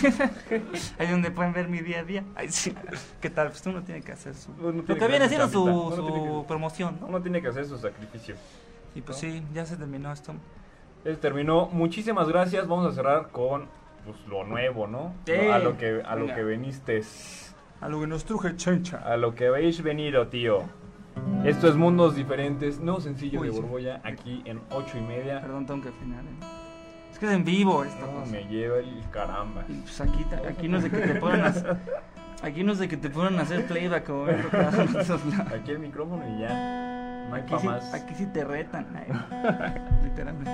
[0.98, 2.24] ahí donde pueden ver mi día a día.
[2.36, 2.74] Ahí sí.
[3.22, 3.50] ¿Qué tal?
[3.50, 4.50] Pues uno tiene que hacer su...
[4.54, 7.06] Uno Lo tiene que viene hacer siendo su que- promoción, ¿no?
[7.06, 8.34] Uno tiene que hacer su sacrificio.
[8.96, 9.30] Y pues ¿no?
[9.30, 10.34] sí, ya se terminó esto.
[11.06, 11.68] Eh, terminó.
[11.68, 12.68] Muchísimas gracias.
[12.68, 13.68] Vamos a cerrar con
[14.04, 15.14] pues, lo nuevo, ¿no?
[15.28, 15.34] Sí.
[15.34, 16.36] A lo que a lo Venga.
[16.36, 17.04] que veniste.
[17.82, 18.98] A lo que nos truje chencha.
[19.00, 20.60] A lo que habéis venido, tío.
[21.44, 23.60] Esto es Mundos Diferentes, nuevo sencillo Uy, de sí.
[23.60, 25.42] Borbolla, aquí en ocho y media.
[25.42, 26.24] Perdón, tengo que afinar.
[26.24, 26.46] ¿eh?
[27.12, 28.06] Es que es en vivo esto.
[28.06, 28.32] No, pues.
[28.32, 29.66] me lleva el caramba.
[29.68, 31.78] Y pues aquí, aquí no es de que te puedan hacer,
[32.44, 35.22] aquí no es de que te puedan hacer playback lados.
[35.54, 37.28] Aquí el micrófono y ya.
[37.30, 37.94] No hay Aquí sí, más.
[37.94, 39.08] aquí sí te retan, ay,
[40.04, 40.52] literalmente.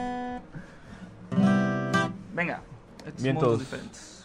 [2.34, 2.62] Venga,
[3.06, 4.17] estos Bien, mundos diferentes.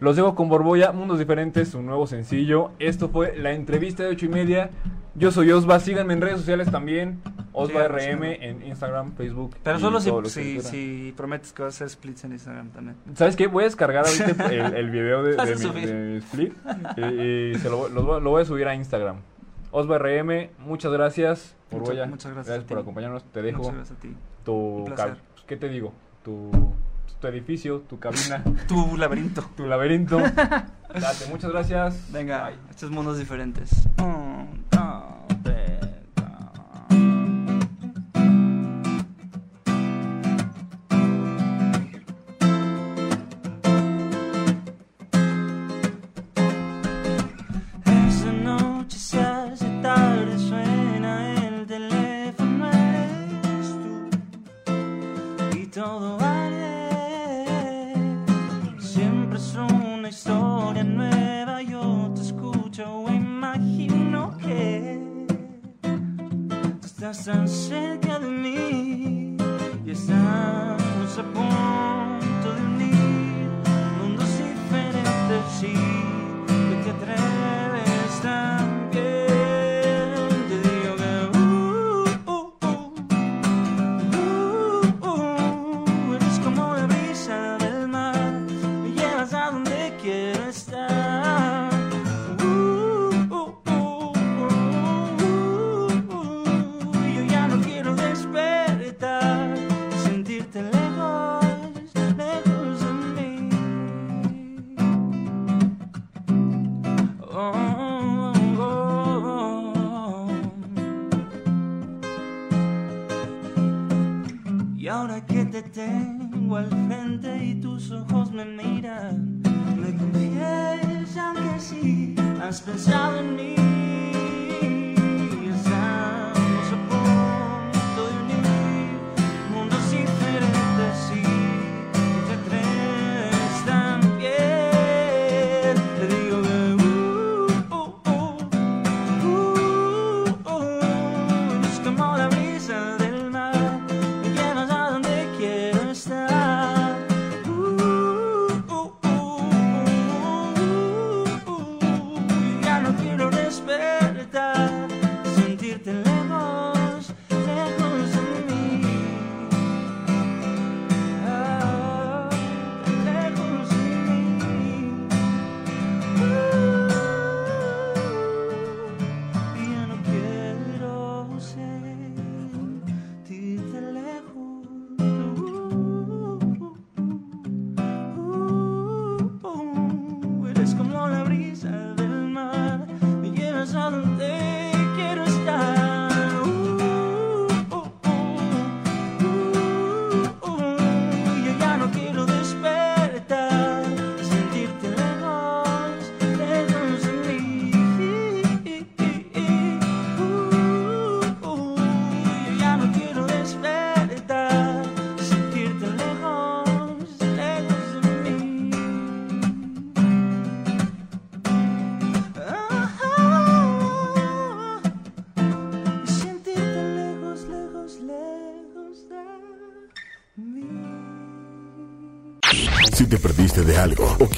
[0.00, 2.70] Los dejo con Borbolla, Mundos Diferentes, un nuevo sencillo.
[2.78, 4.70] Esto fue la entrevista de 8 y media.
[5.14, 7.22] Yo soy Osva, síganme en redes sociales también.
[7.52, 8.46] Osva Síganme, RM síganme.
[8.48, 9.56] en Instagram, Facebook.
[9.62, 12.96] Pero solo si, si, si prometes que vas a hacer splits en Instagram también.
[13.14, 13.46] ¿Sabes qué?
[13.46, 15.86] Voy a descargar ahorita el, el video de, mi, subir.
[15.88, 16.52] de mi split
[16.98, 19.16] y, y se lo, voy- lo voy a subir a Instagram.
[19.70, 21.56] Osva RM, muchas gracias.
[21.70, 23.24] Muchas- Borbolla, muchas gracias a por acompañarnos.
[23.32, 24.14] Te dejo Muchas gracias a ti.
[24.44, 24.84] tu...
[25.46, 25.92] ¿Qué te digo?
[26.22, 26.50] Tu,
[27.20, 29.42] tu edificio, tu cabina, Tu laberinto.
[29.56, 30.18] tu laberinto.
[30.96, 32.10] Date, muchas gracias.
[32.12, 32.56] Venga, Bye.
[32.70, 33.70] estos mundos diferentes.